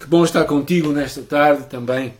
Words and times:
Que 0.00 0.06
bom 0.06 0.24
estar 0.24 0.44
contigo 0.44 0.92
nesta 0.92 1.20
tarde 1.20 1.66
também. 1.68 2.14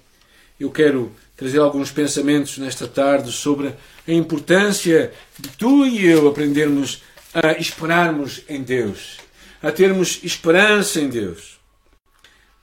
Eu 0.60 0.70
quero 0.70 1.10
trazer 1.34 1.60
alguns 1.60 1.90
pensamentos 1.90 2.58
nesta 2.58 2.86
tarde 2.86 3.32
sobre 3.32 3.74
a 4.06 4.12
importância 4.12 5.10
de 5.38 5.48
tu 5.48 5.86
e 5.86 6.04
eu 6.04 6.28
aprendermos 6.28 7.02
a 7.32 7.52
esperarmos 7.52 8.42
em 8.50 8.62
Deus, 8.62 9.16
a 9.62 9.72
termos 9.72 10.20
esperança 10.22 11.00
em 11.00 11.08
Deus. 11.08 11.58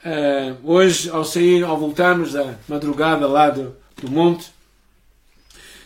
Uh, 0.05 0.55
hoje, 0.63 1.09
ao 1.09 1.25
sair, 1.25 1.63
ao 1.63 1.79
voltarmos 1.79 2.34
da 2.34 2.54
madrugada 2.68 3.25
lá 3.25 3.49
do, 3.49 3.75
do 3.99 4.11
monte, 4.11 4.52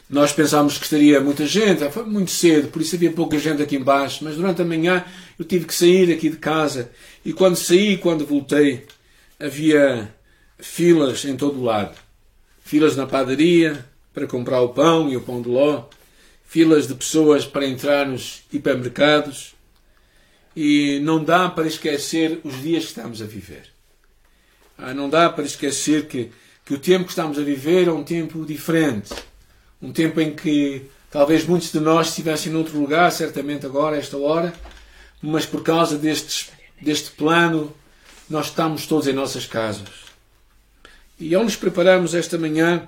nós 0.09 0.33
pensámos 0.33 0.77
que 0.77 0.83
estaria 0.83 1.21
muita 1.21 1.45
gente, 1.45 1.89
foi 1.89 2.03
muito 2.03 2.31
cedo, 2.31 2.67
por 2.67 2.81
isso 2.81 2.97
havia 2.97 3.13
pouca 3.13 3.39
gente 3.39 3.63
aqui 3.63 3.77
embaixo, 3.77 4.25
mas 4.25 4.35
durante 4.35 4.61
a 4.61 4.65
manhã 4.65 5.05
eu 5.39 5.45
tive 5.45 5.65
que 5.65 5.73
sair 5.73 6.11
aqui 6.11 6.29
de 6.29 6.35
casa 6.35 6.91
e 7.23 7.31
quando 7.31 7.55
saí, 7.55 7.97
quando 7.97 8.25
voltei, 8.25 8.85
havia 9.41 10.13
filas 10.59 11.25
em 11.25 11.35
todo 11.35 11.59
o 11.59 11.63
lado. 11.63 11.97
Filas 12.63 12.95
na 12.95 13.07
padaria 13.07 13.85
para 14.13 14.27
comprar 14.27 14.61
o 14.61 14.69
pão 14.69 15.09
e 15.09 15.17
o 15.17 15.21
pão 15.21 15.41
de 15.41 15.49
ló, 15.49 15.85
filas 16.45 16.87
de 16.87 16.95
pessoas 16.95 17.45
para 17.45 17.65
entrar 17.65 18.05
nos 18.05 18.43
hipermercados 18.53 19.55
e 20.55 20.99
não 21.01 21.23
dá 21.23 21.49
para 21.49 21.67
esquecer 21.67 22.39
os 22.43 22.61
dias 22.61 22.83
que 22.83 22.89
estamos 22.89 23.21
a 23.21 23.25
viver. 23.25 23.63
Ah, 24.77 24.93
não 24.93 25.09
dá 25.09 25.29
para 25.29 25.45
esquecer 25.45 26.07
que, 26.07 26.31
que 26.65 26.73
o 26.73 26.79
tempo 26.79 27.05
que 27.05 27.11
estamos 27.11 27.39
a 27.39 27.43
viver 27.43 27.87
é 27.87 27.91
um 27.91 28.03
tempo 28.03 28.45
diferente 28.45 29.13
um 29.81 29.91
tempo 29.91 30.21
em 30.21 30.33
que 30.33 30.85
talvez 31.09 31.45
muitos 31.45 31.71
de 31.71 31.79
nós 31.79 32.09
estivessem 32.09 32.51
noutro 32.51 32.79
lugar, 32.79 33.11
certamente 33.11 33.65
agora, 33.65 33.97
esta 33.97 34.15
hora, 34.17 34.53
mas 35.21 35.45
por 35.45 35.63
causa 35.63 35.97
destes, 35.97 36.51
deste 36.79 37.11
plano, 37.11 37.73
nós 38.31 38.47
estamos 38.47 38.87
todos 38.87 39.07
em 39.07 39.13
nossas 39.13 39.45
casas. 39.45 39.89
E 41.19 41.35
ao 41.35 41.43
nos 41.43 41.55
prepararmos 41.55 42.15
esta 42.15 42.37
manhã, 42.37 42.87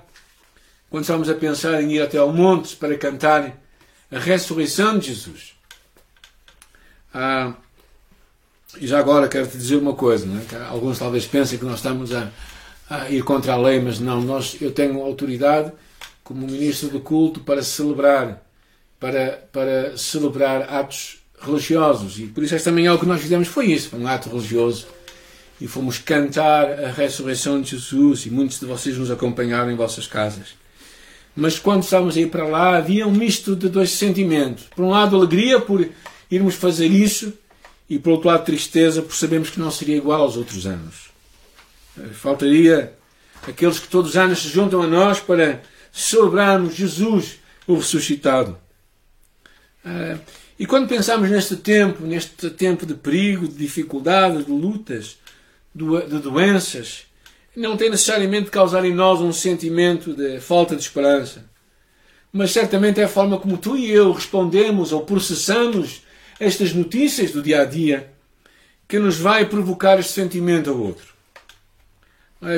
quando 0.90 1.04
estamos 1.04 1.28
a 1.28 1.34
pensar 1.34 1.82
em 1.82 1.92
ir 1.92 2.00
até 2.00 2.18
ao 2.18 2.32
monte 2.32 2.74
para 2.76 2.96
cantar 2.96 3.52
a 4.10 4.18
ressurreição 4.18 4.98
de 4.98 5.08
Jesus, 5.08 5.54
ah, 7.12 7.52
e 8.80 8.86
já 8.86 8.98
agora 8.98 9.28
quero 9.28 9.46
te 9.46 9.56
dizer 9.56 9.76
uma 9.76 9.94
coisa, 9.94 10.26
é? 10.26 10.64
alguns 10.64 10.98
talvez 10.98 11.26
pensem 11.26 11.58
que 11.58 11.64
nós 11.64 11.76
estamos 11.76 12.12
a, 12.12 12.30
a, 12.88 13.10
ir 13.10 13.22
contra 13.22 13.52
a 13.52 13.56
lei, 13.56 13.80
mas 13.80 14.00
não, 14.00 14.20
nós, 14.20 14.56
eu 14.60 14.72
tenho 14.72 15.00
autoridade 15.02 15.70
como 16.24 16.46
ministro 16.46 16.88
do 16.88 17.00
culto 17.00 17.40
para 17.40 17.62
celebrar, 17.62 18.42
para, 18.98 19.46
para 19.52 19.96
celebrar 19.96 20.62
atos 20.62 21.18
religiosos. 21.38 22.18
E 22.18 22.26
por 22.26 22.42
isso 22.42 22.54
esta 22.54 22.72
manhã 22.72 22.94
o 22.94 22.98
que 22.98 23.06
nós 23.06 23.20
fizemos 23.20 23.46
foi 23.46 23.66
isso, 23.66 23.94
um 23.94 24.08
ato 24.08 24.30
religioso. 24.30 24.93
E 25.64 25.66
fomos 25.66 25.96
cantar 25.96 26.70
a 26.84 26.90
ressurreição 26.90 27.58
de 27.58 27.70
Jesus 27.70 28.26
e 28.26 28.30
muitos 28.30 28.60
de 28.60 28.66
vocês 28.66 28.98
nos 28.98 29.10
acompanharam 29.10 29.70
em 29.70 29.74
vossas 29.74 30.06
casas. 30.06 30.48
Mas 31.34 31.58
quando 31.58 31.82
estávamos 31.82 32.18
a 32.18 32.20
ir 32.20 32.28
para 32.28 32.46
lá 32.46 32.76
havia 32.76 33.06
um 33.06 33.10
misto 33.10 33.56
de 33.56 33.70
dois 33.70 33.88
sentimentos. 33.92 34.64
Por 34.76 34.84
um 34.84 34.90
lado 34.90 35.16
alegria 35.16 35.58
por 35.58 35.88
irmos 36.30 36.54
fazer 36.54 36.88
isso 36.88 37.32
e 37.88 37.98
por 37.98 38.10
outro 38.10 38.28
lado 38.28 38.44
tristeza 38.44 39.00
por 39.00 39.16
sabermos 39.16 39.48
que 39.48 39.58
não 39.58 39.70
seria 39.70 39.96
igual 39.96 40.20
aos 40.20 40.36
outros 40.36 40.66
anos. 40.66 41.08
Faltaria 42.12 42.92
aqueles 43.48 43.78
que 43.78 43.88
todos 43.88 44.10
os 44.10 44.16
anos 44.18 44.42
se 44.42 44.50
juntam 44.50 44.82
a 44.82 44.86
nós 44.86 45.18
para 45.18 45.62
celebrarmos 45.90 46.74
Jesus, 46.74 47.36
o 47.66 47.76
ressuscitado. 47.76 48.58
Ah, 49.82 50.18
e 50.58 50.66
quando 50.66 50.88
pensamos 50.88 51.30
neste 51.30 51.56
tempo, 51.56 52.04
neste 52.04 52.50
tempo 52.50 52.84
de 52.84 52.92
perigo, 52.92 53.48
de 53.48 53.54
dificuldades, 53.54 54.44
de 54.44 54.52
lutas, 54.52 55.23
de 55.74 56.18
doenças, 56.18 57.06
não 57.56 57.76
tem 57.76 57.90
necessariamente 57.90 58.44
de 58.44 58.50
causar 58.50 58.84
em 58.84 58.94
nós 58.94 59.20
um 59.20 59.32
sentimento 59.32 60.14
de 60.14 60.40
falta 60.40 60.74
de 60.76 60.82
esperança. 60.82 61.44
Mas 62.32 62.52
certamente 62.52 63.00
é 63.00 63.04
a 63.04 63.08
forma 63.08 63.38
como 63.38 63.58
tu 63.58 63.76
e 63.76 63.90
eu 63.90 64.12
respondemos 64.12 64.92
ou 64.92 65.04
processamos 65.04 66.02
estas 66.38 66.72
notícias 66.72 67.30
do 67.30 67.42
dia 67.42 67.62
a 67.62 67.64
dia 67.64 68.12
que 68.88 68.98
nos 68.98 69.16
vai 69.16 69.46
provocar 69.46 69.98
este 69.98 70.12
sentimento 70.12 70.70
ao 70.70 70.78
outro. 70.78 71.14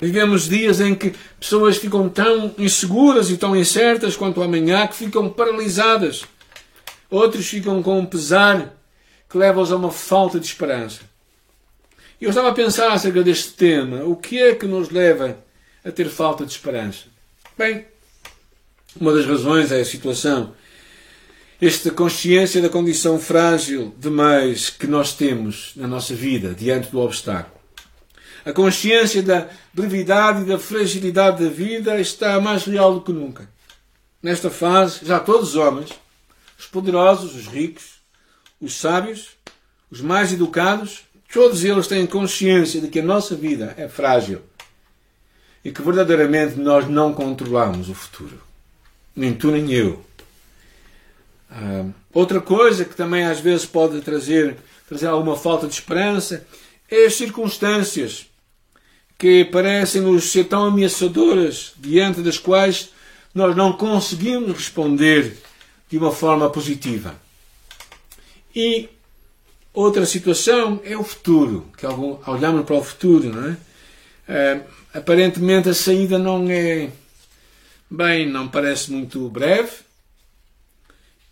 Vivemos 0.02 0.48
dias 0.48 0.80
em 0.80 0.94
que 0.94 1.14
pessoas 1.38 1.76
ficam 1.76 2.08
tão 2.08 2.52
inseguras 2.58 3.30
e 3.30 3.36
tão 3.36 3.54
incertas 3.54 4.16
quanto 4.16 4.42
amanhã 4.42 4.86
que 4.86 4.96
ficam 4.96 5.28
paralisadas. 5.28 6.24
Outros 7.08 7.46
ficam 7.46 7.82
com 7.82 8.00
um 8.00 8.06
pesar 8.06 8.74
que 9.28 9.38
leva-os 9.38 9.70
a 9.70 9.76
uma 9.76 9.92
falta 9.92 10.40
de 10.40 10.46
esperança. 10.46 11.02
Eu 12.18 12.30
estava 12.30 12.48
a 12.48 12.54
pensar 12.54 12.92
acerca 12.92 13.22
deste 13.22 13.52
tema. 13.52 14.02
O 14.04 14.16
que 14.16 14.40
é 14.40 14.54
que 14.54 14.66
nos 14.66 14.88
leva 14.88 15.38
a 15.84 15.92
ter 15.92 16.08
falta 16.08 16.46
de 16.46 16.52
esperança? 16.52 17.04
Bem, 17.58 17.84
uma 18.98 19.12
das 19.12 19.26
razões 19.26 19.70
é 19.70 19.80
a 19.80 19.84
situação. 19.84 20.54
Esta 21.60 21.90
consciência 21.90 22.62
da 22.62 22.70
condição 22.70 23.20
frágil 23.20 23.94
demais 23.98 24.70
que 24.70 24.86
nós 24.86 25.12
temos 25.12 25.72
na 25.76 25.86
nossa 25.86 26.14
vida 26.14 26.54
diante 26.54 26.90
do 26.90 27.00
obstáculo. 27.00 27.54
A 28.46 28.52
consciência 28.52 29.22
da 29.22 29.48
brevidade 29.74 30.42
e 30.42 30.46
da 30.46 30.58
fragilidade 30.58 31.44
da 31.44 31.50
vida 31.50 32.00
está 32.00 32.40
mais 32.40 32.64
real 32.64 32.94
do 32.94 33.02
que 33.02 33.12
nunca. 33.12 33.46
Nesta 34.22 34.48
fase, 34.48 35.04
já 35.04 35.20
todos 35.20 35.50
os 35.50 35.56
homens, 35.56 35.90
os 36.58 36.66
poderosos, 36.66 37.34
os 37.34 37.46
ricos, 37.46 38.00
os 38.58 38.74
sábios, 38.74 39.30
os 39.90 40.00
mais 40.00 40.32
educados, 40.32 41.05
todos 41.32 41.64
eles 41.64 41.86
têm 41.86 42.06
consciência 42.06 42.80
de 42.80 42.88
que 42.88 43.00
a 43.00 43.04
nossa 43.04 43.34
vida 43.34 43.74
é 43.76 43.88
frágil 43.88 44.42
e 45.64 45.72
que 45.72 45.82
verdadeiramente 45.82 46.58
nós 46.58 46.88
não 46.88 47.12
controlamos 47.12 47.88
o 47.88 47.94
futuro. 47.94 48.40
Nem 49.14 49.34
tu 49.34 49.50
nem 49.50 49.72
eu. 49.72 50.04
Ah, 51.50 51.86
outra 52.12 52.40
coisa 52.40 52.84
que 52.84 52.94
também 52.94 53.24
às 53.24 53.40
vezes 53.40 53.66
pode 53.66 54.00
trazer, 54.00 54.56
trazer 54.88 55.06
alguma 55.06 55.36
falta 55.36 55.66
de 55.66 55.74
esperança 55.74 56.46
é 56.90 57.06
as 57.06 57.14
circunstâncias 57.14 58.26
que 59.18 59.44
parecem-nos 59.46 60.30
ser 60.30 60.44
tão 60.44 60.64
ameaçadoras, 60.64 61.72
diante 61.78 62.20
das 62.20 62.38
quais 62.38 62.90
nós 63.34 63.56
não 63.56 63.72
conseguimos 63.72 64.52
responder 64.52 65.36
de 65.88 65.98
uma 65.98 66.12
forma 66.12 66.50
positiva. 66.50 67.14
E 68.54 68.88
outra 69.76 70.06
situação 70.06 70.80
é 70.82 70.96
o 70.96 71.04
futuro, 71.04 71.70
que 71.76 71.86
olhamos 71.86 72.64
para 72.64 72.74
o 72.74 72.82
futuro, 72.82 73.28
não 73.28 73.50
é? 73.50 73.56
é? 74.26 74.60
aparentemente 74.94 75.68
a 75.68 75.74
saída 75.74 76.18
não 76.18 76.50
é 76.50 76.90
bem, 77.90 78.28
não 78.28 78.48
parece 78.48 78.90
muito 78.90 79.28
breve 79.28 79.70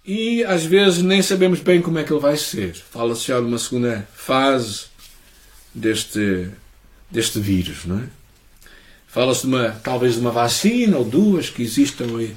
e 0.04 0.44
às 0.44 0.64
vezes 0.64 1.02
nem 1.02 1.22
sabemos 1.22 1.60
bem 1.60 1.80
como 1.80 1.98
é 1.98 2.04
que 2.04 2.12
ele 2.12 2.20
vai 2.20 2.36
ser. 2.36 2.74
Fala-se 2.74 3.28
já 3.28 3.40
de 3.40 3.46
uma 3.46 3.58
segunda 3.58 4.06
fase 4.14 4.84
deste 5.74 6.50
deste 7.10 7.38
vírus, 7.38 7.86
não 7.86 8.00
é? 8.00 8.04
Fala-se 9.06 9.42
de 9.42 9.46
uma, 9.46 9.70
talvez 9.70 10.14
de 10.14 10.20
uma 10.20 10.32
vacina 10.32 10.98
ou 10.98 11.04
duas 11.04 11.48
que 11.48 11.62
existam 11.62 12.04
em, 12.20 12.36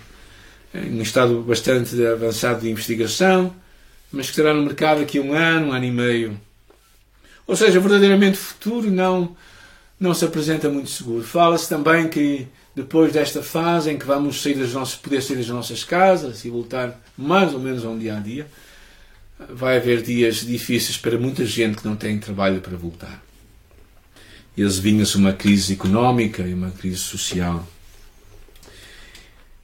em 0.74 1.00
um 1.00 1.02
estado 1.02 1.42
bastante 1.42 2.06
avançado 2.06 2.62
de 2.62 2.70
investigação, 2.70 3.54
mas 4.12 4.28
que 4.28 4.32
estará 4.32 4.54
no 4.54 4.64
mercado 4.64 5.02
aqui 5.02 5.20
um 5.20 5.34
ano, 5.34 5.68
um 5.68 5.74
ano 5.74 5.86
e 5.86 5.92
meio. 5.92 6.40
Ou 7.46 7.56
seja, 7.56 7.80
verdadeiramente 7.80 8.36
o 8.36 8.42
futuro 8.42 8.92
não, 8.92 9.36
não 10.00 10.14
se 10.14 10.26
apresenta 10.26 10.70
muito 10.70 10.90
seguro. 10.90 11.24
Fala-se 11.24 11.70
também 11.70 12.08
que 12.08 12.48
depois 12.76 13.14
desta 13.14 13.42
fase 13.42 13.92
em 13.92 13.98
que 13.98 14.06
vamos 14.06 14.42
sair 14.42 14.56
das 14.56 14.74
nossas, 14.74 14.96
poder 14.96 15.22
sair 15.22 15.38
das 15.38 15.50
nossas 15.50 15.84
casas 15.84 16.46
e 16.46 16.50
voltar 16.50 17.00
mais 17.18 17.54
ou 17.54 17.60
menos 17.60 17.84
a 17.86 17.90
um 17.90 17.98
dia 17.98 18.18
a 18.18 18.20
dia, 18.20 18.48
vai 19.50 19.78
haver 19.78 20.02
dias 20.02 20.46
difíceis 20.46 20.98
para 20.98 21.18
muita 21.18 21.46
gente 21.46 21.78
que 21.78 21.88
não 21.88 21.96
tem 21.96 22.20
trabalho 22.20 22.62
para 22.62 22.76
voltar 22.76 23.28
e 24.58 24.64
adivinha-se 24.64 25.16
uma 25.16 25.34
crise 25.34 25.74
económica 25.74 26.42
e 26.42 26.54
uma 26.54 26.72
crise 26.72 26.98
social. 26.98 27.66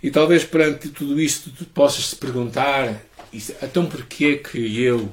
E 0.01 0.11
talvez 0.11 0.43
perante 0.43 0.89
tudo 0.89 1.19
isto 1.19 1.49
tu 1.49 1.65
possas 1.65 2.11
te 2.11 2.15
perguntar, 2.15 3.01
então 3.61 3.87
porquê 3.87 4.37
que 4.37 4.81
eu, 4.81 5.11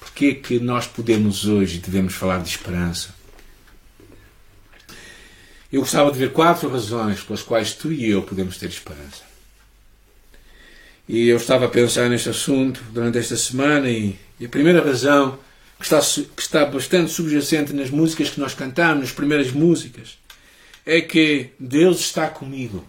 porquê 0.00 0.34
que 0.34 0.58
nós 0.58 0.86
podemos 0.86 1.46
hoje 1.46 1.78
devemos 1.78 2.14
falar 2.14 2.42
de 2.42 2.48
esperança? 2.48 3.14
Eu 5.70 5.82
gostava 5.82 6.10
de 6.10 6.18
ver 6.18 6.32
quatro 6.32 6.70
razões 6.70 7.20
pelas 7.20 7.42
quais 7.42 7.74
tu 7.74 7.92
e 7.92 8.08
eu 8.08 8.22
podemos 8.22 8.56
ter 8.56 8.68
esperança. 8.68 9.28
E 11.06 11.28
eu 11.28 11.36
estava 11.36 11.66
a 11.66 11.68
pensar 11.68 12.08
neste 12.08 12.30
assunto 12.30 12.82
durante 12.90 13.18
esta 13.18 13.36
semana 13.36 13.88
e, 13.88 14.16
e 14.40 14.46
a 14.46 14.48
primeira 14.48 14.82
razão 14.82 15.38
que 15.78 15.84
está, 15.84 16.00
que 16.00 16.42
está 16.42 16.64
bastante 16.64 17.12
subjacente 17.12 17.72
nas 17.72 17.90
músicas 17.90 18.30
que 18.30 18.40
nós 18.40 18.54
cantamos, 18.54 19.04
nas 19.04 19.12
primeiras 19.12 19.52
músicas, 19.52 20.18
é 20.84 21.00
que 21.02 21.50
Deus 21.58 22.00
está 22.00 22.28
comigo 22.28 22.84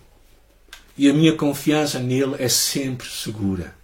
e 0.98 1.10
a 1.10 1.14
minha 1.14 1.34
confiança 1.34 2.00
nele 2.00 2.36
é 2.40 2.50
sempre 2.50 3.08
segura. 3.08 3.79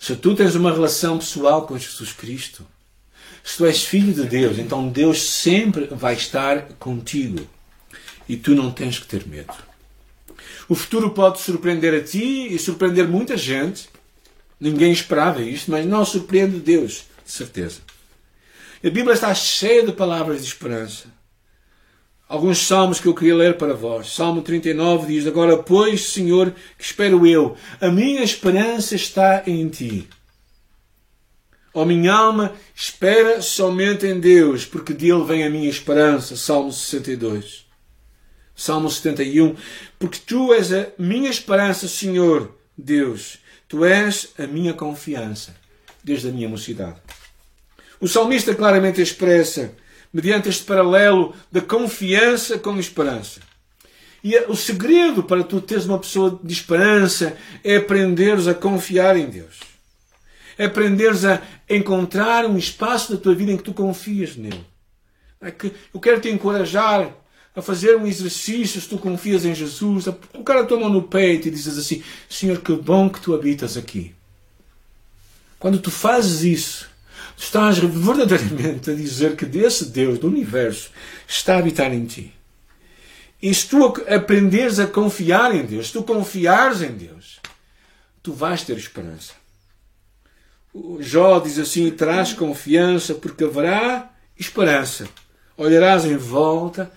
Se 0.00 0.16
tu 0.16 0.34
tens 0.34 0.54
uma 0.54 0.72
relação 0.72 1.18
pessoal 1.18 1.66
com 1.66 1.78
Jesus 1.78 2.10
Cristo, 2.10 2.66
se 3.44 3.58
tu 3.58 3.66
és 3.66 3.84
filho 3.84 4.14
de 4.14 4.24
Deus, 4.24 4.58
então 4.58 4.88
Deus 4.88 5.20
sempre 5.20 5.88
vai 5.88 6.14
estar 6.14 6.62
contigo. 6.78 7.46
E 8.26 8.34
tu 8.34 8.54
não 8.54 8.72
tens 8.72 8.98
que 8.98 9.06
ter 9.06 9.26
medo. 9.26 9.52
O 10.66 10.74
futuro 10.74 11.10
pode 11.10 11.40
surpreender 11.40 11.92
a 11.92 12.02
ti 12.02 12.48
e 12.50 12.58
surpreender 12.58 13.06
muita 13.06 13.36
gente. 13.36 13.90
Ninguém 14.58 14.90
esperava 14.90 15.42
isto, 15.42 15.70
mas 15.70 15.84
não 15.84 16.02
surpreende 16.02 16.58
Deus, 16.58 17.04
de 17.22 17.30
certeza. 17.30 17.80
A 18.82 18.88
Bíblia 18.88 19.12
está 19.12 19.34
cheia 19.34 19.84
de 19.84 19.92
palavras 19.92 20.40
de 20.40 20.46
esperança. 20.46 21.08
Alguns 22.30 22.58
salmos 22.58 23.00
que 23.00 23.08
eu 23.08 23.14
queria 23.14 23.34
ler 23.34 23.58
para 23.58 23.74
vós. 23.74 24.12
Salmo 24.12 24.40
39 24.40 25.12
diz: 25.12 25.26
Agora, 25.26 25.56
pois, 25.56 26.10
Senhor, 26.10 26.54
que 26.78 26.84
espero 26.84 27.26
eu, 27.26 27.56
a 27.80 27.88
minha 27.88 28.22
esperança 28.22 28.94
está 28.94 29.42
em 29.48 29.68
ti. 29.68 30.08
Ó 31.74 31.82
oh, 31.82 31.84
minha 31.84 32.12
alma, 32.12 32.52
espera 32.72 33.42
somente 33.42 34.06
em 34.06 34.20
Deus, 34.20 34.64
porque 34.64 34.94
dele 34.94 35.24
vem 35.24 35.42
a 35.42 35.50
minha 35.50 35.68
esperança. 35.68 36.36
Salmo 36.36 36.72
62. 36.72 37.66
Salmo 38.54 38.88
71. 38.88 39.56
Porque 39.98 40.20
tu 40.24 40.54
és 40.54 40.72
a 40.72 40.86
minha 40.96 41.30
esperança, 41.30 41.88
Senhor 41.88 42.56
Deus. 42.78 43.38
Tu 43.66 43.84
és 43.84 44.28
a 44.38 44.46
minha 44.46 44.72
confiança, 44.72 45.56
desde 46.04 46.28
a 46.28 46.32
minha 46.32 46.48
mocidade. 46.48 47.00
O 48.00 48.06
salmista 48.06 48.54
claramente 48.54 49.02
expressa, 49.02 49.74
mediante 50.12 50.48
este 50.48 50.64
paralelo 50.64 51.34
da 51.50 51.60
confiança 51.60 52.58
com 52.58 52.78
esperança. 52.78 53.40
E 54.22 54.36
o 54.48 54.56
segredo 54.56 55.22
para 55.22 55.42
tu 55.42 55.60
teres 55.60 55.86
uma 55.86 55.98
pessoa 55.98 56.38
de 56.42 56.52
esperança 56.52 57.36
é 57.64 57.76
aprenderes 57.76 58.46
a 58.46 58.54
confiar 58.54 59.16
em 59.16 59.26
Deus 59.26 59.70
aprenderes 60.64 61.24
a 61.24 61.42
encontrar 61.68 62.44
um 62.44 62.56
espaço 62.56 63.12
da 63.12 63.20
tua 63.20 63.34
vida 63.34 63.52
em 63.52 63.56
que 63.56 63.62
tu 63.62 63.72
confias 63.72 64.36
nele. 64.36 64.64
É 65.40 65.50
que 65.50 65.72
eu 65.92 66.00
quero 66.00 66.20
te 66.20 66.28
encorajar 66.28 67.14
a 67.56 67.62
fazer 67.62 67.96
um 67.96 68.06
exercício 68.06 68.80
se 68.80 68.88
tu 68.88 68.98
confias 68.98 69.44
em 69.44 69.54
Jesus, 69.54 70.06
a 70.06 70.12
colocar 70.12 70.58
a 70.58 70.64
tua 70.64 70.78
mão 70.78 70.90
no 70.90 71.02
peito 71.02 71.48
e 71.48 71.50
dizes 71.50 71.78
assim: 71.78 72.02
Senhor, 72.28 72.60
que 72.60 72.72
bom 72.74 73.08
que 73.08 73.20
tu 73.20 73.34
habitas 73.34 73.76
aqui. 73.76 74.14
Quando 75.58 75.78
tu 75.78 75.90
fazes 75.90 76.42
isso, 76.42 76.89
estás 77.40 77.78
verdadeiramente 77.78 78.90
a 78.90 78.94
dizer 78.94 79.34
que 79.34 79.46
desse 79.46 79.86
Deus 79.86 80.18
do 80.18 80.28
universo 80.28 80.90
está 81.26 81.54
a 81.54 81.58
habitar 81.58 81.92
em 81.92 82.04
ti. 82.04 82.34
E 83.42 83.52
se 83.54 83.66
tu 83.66 83.86
aprenderes 84.06 84.78
a 84.78 84.86
confiar 84.86 85.54
em 85.54 85.64
Deus, 85.64 85.86
se 85.86 85.94
tu 85.94 86.02
confiares 86.02 86.82
em 86.82 86.92
Deus, 86.92 87.40
tu 88.22 88.34
vais 88.34 88.62
ter 88.62 88.76
esperança. 88.76 89.32
Jó 91.00 91.40
diz 91.40 91.58
assim: 91.58 91.90
traz 91.90 92.34
confiança, 92.34 93.14
porque 93.14 93.44
haverá 93.44 94.10
esperança. 94.38 95.08
Olharás 95.56 96.04
em 96.04 96.16
volta 96.18 96.92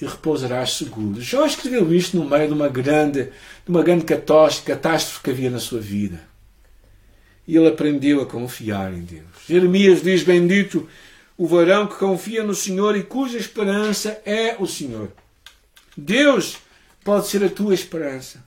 e 0.00 0.06
repousarás 0.06 0.74
seguro. 0.74 1.20
Jó 1.20 1.44
escreveu 1.44 1.92
isto 1.92 2.16
no 2.16 2.24
meio 2.24 2.46
de 2.46 2.54
uma 2.54 2.68
grande, 2.68 3.24
de 3.24 3.68
uma 3.68 3.82
grande 3.82 4.04
catástrofe 4.04 5.22
que 5.22 5.30
havia 5.30 5.50
na 5.50 5.58
sua 5.58 5.80
vida. 5.80 6.27
E 7.48 7.56
ele 7.56 7.66
aprendeu 7.66 8.20
a 8.20 8.26
confiar 8.26 8.92
em 8.92 9.00
Deus. 9.00 9.26
Jeremias 9.48 10.02
diz: 10.02 10.22
Bendito 10.22 10.88
o 11.36 11.48
varão 11.48 11.88
que 11.88 11.96
confia 11.96 12.44
no 12.44 12.54
Senhor 12.54 12.96
e 12.96 13.02
cuja 13.02 13.38
esperança 13.38 14.20
é 14.24 14.54
o 14.60 14.66
Senhor. 14.66 15.10
Deus 15.96 16.58
pode 17.02 17.26
ser 17.26 17.42
a 17.42 17.48
tua 17.48 17.74
esperança. 17.74 18.46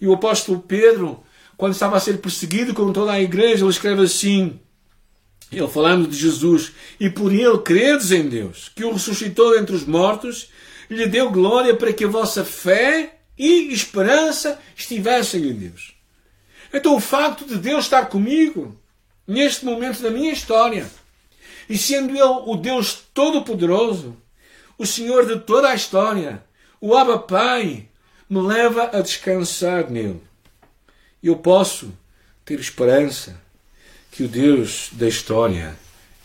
E 0.00 0.06
o 0.06 0.12
apóstolo 0.12 0.60
Pedro 0.60 1.24
quando 1.62 1.74
estava 1.74 1.96
a 1.96 2.00
ser 2.00 2.18
perseguido 2.18 2.74
com 2.74 2.92
toda 2.92 3.12
a 3.12 3.20
igreja, 3.20 3.62
ele 3.62 3.70
escreve 3.70 4.02
assim, 4.02 4.58
ele 5.52 5.68
falando 5.68 6.08
de 6.08 6.16
Jesus, 6.16 6.72
e 6.98 7.08
por 7.08 7.32
ele 7.32 7.58
credes 7.58 8.10
em 8.10 8.28
Deus, 8.28 8.72
que 8.74 8.84
o 8.84 8.92
ressuscitou 8.92 9.56
entre 9.56 9.72
os 9.72 9.84
mortos, 9.84 10.50
lhe 10.90 11.06
deu 11.06 11.30
glória 11.30 11.76
para 11.76 11.92
que 11.92 12.04
a 12.04 12.08
vossa 12.08 12.44
fé 12.44 13.20
e 13.38 13.72
esperança 13.72 14.58
estivessem 14.76 15.44
em 15.44 15.52
Deus. 15.52 15.94
Então 16.72 16.96
o 16.96 17.00
facto 17.00 17.44
de 17.44 17.56
Deus 17.56 17.84
estar 17.84 18.06
comigo, 18.06 18.76
neste 19.26 19.64
momento 19.64 20.02
da 20.02 20.10
minha 20.10 20.32
história, 20.32 20.90
e 21.68 21.76
sendo 21.76 22.16
Ele 22.16 22.24
o 22.24 22.56
Deus 22.56 23.04
Todo-Poderoso, 23.12 24.16
o 24.78 24.86
Senhor 24.86 25.26
de 25.26 25.40
toda 25.40 25.68
a 25.68 25.74
história, 25.74 26.44
o 26.80 26.96
Abba 26.96 27.18
Pai, 27.18 27.86
me 28.28 28.40
leva 28.40 28.90
a 28.92 29.00
descansar 29.00 29.90
nele 29.90 30.20
eu 31.22 31.36
posso 31.36 31.92
ter 32.44 32.58
esperança 32.58 33.40
que 34.10 34.24
o 34.24 34.28
Deus 34.28 34.88
da 34.92 35.06
história 35.06 35.76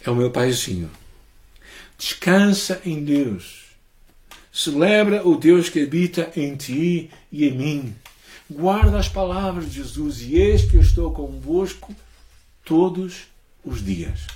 é 0.03 0.09
o 0.09 0.15
meu 0.15 0.31
paizinho. 0.31 0.89
Descansa 1.97 2.81
em 2.83 3.03
Deus. 3.03 3.67
Celebra 4.51 5.25
o 5.27 5.37
Deus 5.37 5.69
que 5.69 5.83
habita 5.83 6.31
em 6.35 6.55
ti 6.55 7.11
e 7.31 7.47
em 7.47 7.51
mim. 7.51 7.95
Guarda 8.49 8.97
as 8.97 9.09
palavras 9.09 9.69
de 9.69 9.75
Jesus 9.75 10.21
e 10.21 10.35
eis 10.35 10.63
que 10.63 10.77
eu 10.77 10.81
estou 10.81 11.11
convosco 11.11 11.93
todos 12.63 13.27
os 13.63 13.83
dias. 13.83 14.27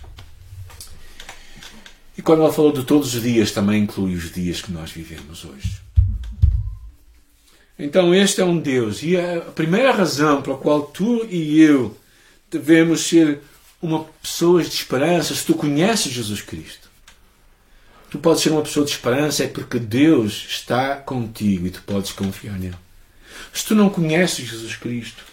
E 2.18 2.22
quando 2.22 2.42
ela 2.42 2.54
falou 2.54 2.72
de 2.72 2.84
todos 2.84 3.16
os 3.16 3.22
dias, 3.22 3.52
também 3.52 3.84
inclui 3.84 4.16
os 4.16 4.32
dias 4.32 4.62
que 4.62 4.72
nós 4.72 4.92
vivemos 4.92 5.46
hoje. 5.46 5.82
Então, 7.80 8.14
este 8.14 8.42
é 8.42 8.46
um 8.46 8.60
Deus. 8.60 9.02
E 9.02 9.18
a 9.18 9.42
primeira 9.42 9.92
razão 9.92 10.42
pela 10.42 10.58
qual 10.58 10.84
tu 10.84 11.26
e 11.30 11.60
eu 11.60 11.98
devemos 12.50 13.02
ser 13.02 13.42
uma 13.82 14.04
pessoa 14.22 14.62
de 14.62 14.70
esperança, 14.70 15.34
se 15.34 15.46
tu 15.46 15.56
conheces 15.56 16.12
Jesus 16.12 16.42
Cristo, 16.42 16.90
tu 18.12 18.20
podes 18.20 18.44
ser 18.44 18.52
uma 18.52 18.62
pessoa 18.62 18.86
de 18.86 18.92
esperança 18.92 19.44
é 19.44 19.48
porque 19.48 19.80
Deus 19.80 20.46
está 20.48 20.98
contigo 20.98 21.66
e 21.66 21.72
tu 21.72 21.82
podes 21.84 22.12
confiar 22.12 22.60
nele. 22.60 22.76
Se 23.54 23.66
tu 23.66 23.76
não 23.76 23.90
conheces 23.90 24.48
Jesus 24.48 24.76
Cristo, 24.76 25.24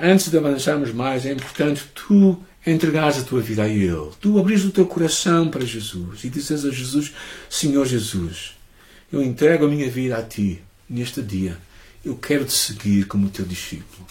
antes 0.00 0.28
de 0.28 0.36
avançarmos 0.36 0.92
mais, 0.92 1.24
é 1.24 1.32
importante 1.32 1.84
tu 1.94 2.42
entregares 2.66 3.18
a 3.18 3.22
tua 3.22 3.40
vida 3.40 3.62
a 3.62 3.68
Ele. 3.68 4.10
Tu 4.20 4.38
abris 4.38 4.64
o 4.64 4.70
teu 4.70 4.86
coração 4.86 5.48
para 5.48 5.64
Jesus 5.64 6.24
e 6.24 6.28
dizes 6.28 6.64
a 6.64 6.70
Jesus: 6.70 7.12
Senhor 7.48 7.86
Jesus, 7.86 8.56
eu 9.12 9.22
entrego 9.22 9.66
a 9.66 9.68
minha 9.68 9.88
vida 9.88 10.16
a 10.18 10.22
Ti 10.22 10.62
neste 10.88 11.22
dia, 11.22 11.58
eu 12.04 12.16
quero 12.16 12.44
te 12.44 12.52
seguir 12.52 13.06
como 13.06 13.30
teu 13.30 13.44
discípulo. 13.44 14.06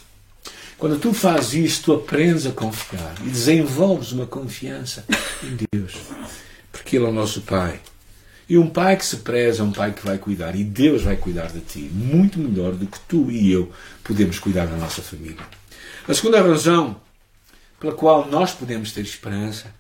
Quando 0.78 1.00
tu 1.00 1.14
fazes 1.14 1.54
isso, 1.54 1.84
tu 1.84 1.94
aprendes 1.94 2.46
a 2.46 2.52
confiar 2.52 3.16
e 3.26 3.30
desenvolves 3.30 4.12
uma 4.12 4.26
confiança 4.26 5.06
em 5.42 5.58
Deus, 5.72 5.94
porque 6.72 6.98
Ele 6.98 7.06
é 7.06 7.10
o 7.10 7.14
nosso 7.14 7.42
Pai. 7.42 7.80
E 8.48 8.58
um 8.58 8.70
pai 8.70 8.96
que 8.96 9.06
se 9.06 9.18
preza 9.18 9.62
é 9.62 9.66
um 9.66 9.72
pai 9.72 9.92
que 9.92 10.06
vai 10.06 10.18
cuidar, 10.18 10.56
e 10.56 10.64
Deus 10.64 11.02
vai 11.02 11.16
cuidar 11.16 11.48
de 11.48 11.62
ti, 11.62 11.90
muito 11.92 12.40
melhor 12.40 12.74
do 12.74 12.86
que 12.86 13.00
tu 13.08 13.32
e 13.32 13.52
eu 13.52 13.72
podemos 14.04 14.38
cuidar 14.38 14.68
da 14.68 14.78
nossa 14.78 15.02
família. 15.02 15.44
A 16.08 16.14
segunda 16.14 16.42
razão 16.42 17.02
pela 17.80 17.94
qual 17.94 18.28
nós 18.28 18.54
podemos 18.54 18.92
ter 18.92 19.02
esperança 19.02 19.74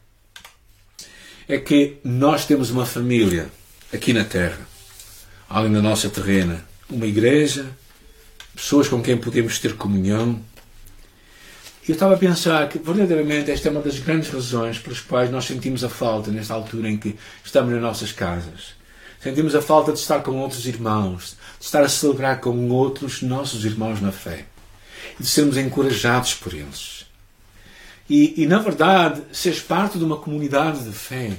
é 1.47 1.57
que 1.59 1.97
nós 2.03 2.45
temos 2.45 2.71
uma 2.71 2.85
família 2.85 3.49
aqui 3.93 4.11
na 4.13 4.23
Terra, 4.23 4.67
além 5.47 5.71
da 5.71 5.81
nossa 5.81 6.09
terrena, 6.09 6.65
uma 6.89 7.05
igreja, 7.05 7.67
pessoas 8.55 8.87
com 8.87 9.01
quem 9.01 9.17
podemos 9.17 9.59
ter 9.59 9.75
comunhão. 9.75 10.41
Eu 11.87 11.93
estava 11.93 12.15
a 12.15 12.17
pensar 12.17 12.67
que, 12.67 12.79
verdadeiramente, 12.79 13.51
esta 13.51 13.67
é 13.67 13.71
uma 13.71 13.81
das 13.81 13.99
grandes 13.99 14.29
razões 14.29 14.79
pelas 14.79 14.99
quais 14.99 15.29
nós 15.29 15.45
sentimos 15.45 15.83
a 15.83 15.89
falta, 15.89 16.31
nesta 16.31 16.55
altura 16.55 16.89
em 16.89 16.97
que 16.97 17.15
estamos 17.43 17.71
nas 17.71 17.81
nossas 17.81 18.11
casas. 18.11 18.73
Sentimos 19.21 19.53
a 19.53 19.61
falta 19.61 19.93
de 19.93 19.99
estar 19.99 20.21
com 20.23 20.31
outros 20.39 20.65
irmãos, 20.65 21.37
de 21.59 21.65
estar 21.65 21.83
a 21.83 21.89
celebrar 21.89 22.41
com 22.41 22.69
outros 22.69 23.21
nossos 23.21 23.65
irmãos 23.65 24.01
na 24.01 24.11
fé 24.11 24.45
e 25.19 25.23
de 25.23 25.29
sermos 25.29 25.57
encorajados 25.57 26.33
por 26.33 26.55
eles. 26.55 27.05
E, 28.09 28.43
e 28.43 28.47
na 28.47 28.57
verdade, 28.57 29.21
seres 29.31 29.59
parte 29.59 29.99
de 29.99 30.03
uma 30.03 30.17
comunidade 30.17 30.83
de 30.83 30.91
fé 30.91 31.33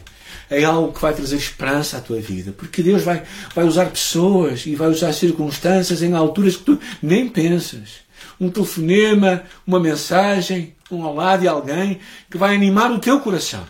é 0.49 0.62
algo 0.62 0.93
que 0.93 1.00
vai 1.00 1.12
trazer 1.12 1.37
esperança 1.37 1.99
à 1.99 2.00
tua 2.00 2.21
vida. 2.21 2.53
Porque 2.53 2.83
Deus 2.83 3.03
vai, 3.03 3.25
vai 3.53 3.65
usar 3.65 3.87
pessoas 3.87 4.65
e 4.67 4.76
vai 4.76 4.88
usar 4.88 5.12
circunstâncias 5.12 6.03
em 6.03 6.12
alturas 6.15 6.57
que 6.57 6.65
tu 6.65 6.81
nem 7.03 7.29
pensas. 7.29 8.06
Um 8.40 8.50
telefonema, 8.50 9.42
uma 9.66 9.80
mensagem, 9.80 10.75
um 10.90 11.02
olá 11.04 11.37
de 11.37 11.49
alguém 11.49 12.00
que 12.30 12.38
vai 12.38 12.54
animar 12.54 12.90
o 12.90 12.99
teu 12.99 13.21
coração. 13.21 13.64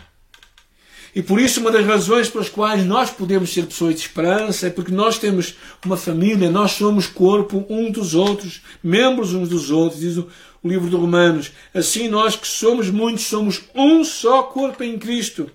E 1.15 1.23
por 1.23 1.39
isso, 1.39 1.61
uma 1.61 1.71
das 1.71 1.85
razões 1.85 2.29
pelas 2.29 2.47
quais 2.47 2.85
nós 2.85 3.09
podemos 3.09 3.51
ser 3.51 3.65
pessoas 3.65 3.95
de 3.95 4.01
esperança 4.01 4.67
é 4.67 4.69
porque 4.69 4.91
nós 4.91 5.17
temos 5.17 5.55
uma 5.83 5.97
família, 5.97 6.51
nós 6.51 6.73
somos 6.73 7.07
corpo 7.07 7.65
um 7.69 7.89
dos 7.91 8.13
outros, 8.13 8.61
membros 8.83 9.33
uns 9.33 9.49
dos 9.49 9.71
outros, 9.71 10.01
diz 10.01 10.17
o, 10.17 10.27
o 10.61 10.69
livro 10.69 10.89
de 10.89 10.95
Romanos. 10.95 11.51
Assim, 11.73 12.07
nós 12.07 12.35
que 12.35 12.47
somos 12.47 12.91
muitos, 12.91 13.25
somos 13.25 13.63
um 13.73 14.03
só 14.03 14.43
corpo 14.43 14.83
em 14.83 14.99
Cristo 14.99 15.49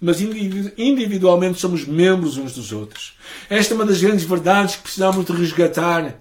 mas 0.00 0.18
individualmente 0.20 1.60
somos 1.60 1.84
membros 1.84 2.38
uns 2.38 2.54
dos 2.54 2.72
outros. 2.72 3.12
Esta 3.50 3.74
é 3.74 3.76
uma 3.76 3.84
das 3.84 4.00
grandes 4.00 4.24
verdades 4.24 4.76
que 4.76 4.82
precisamos 4.82 5.26
de 5.26 5.32
resgatar. 5.32 6.18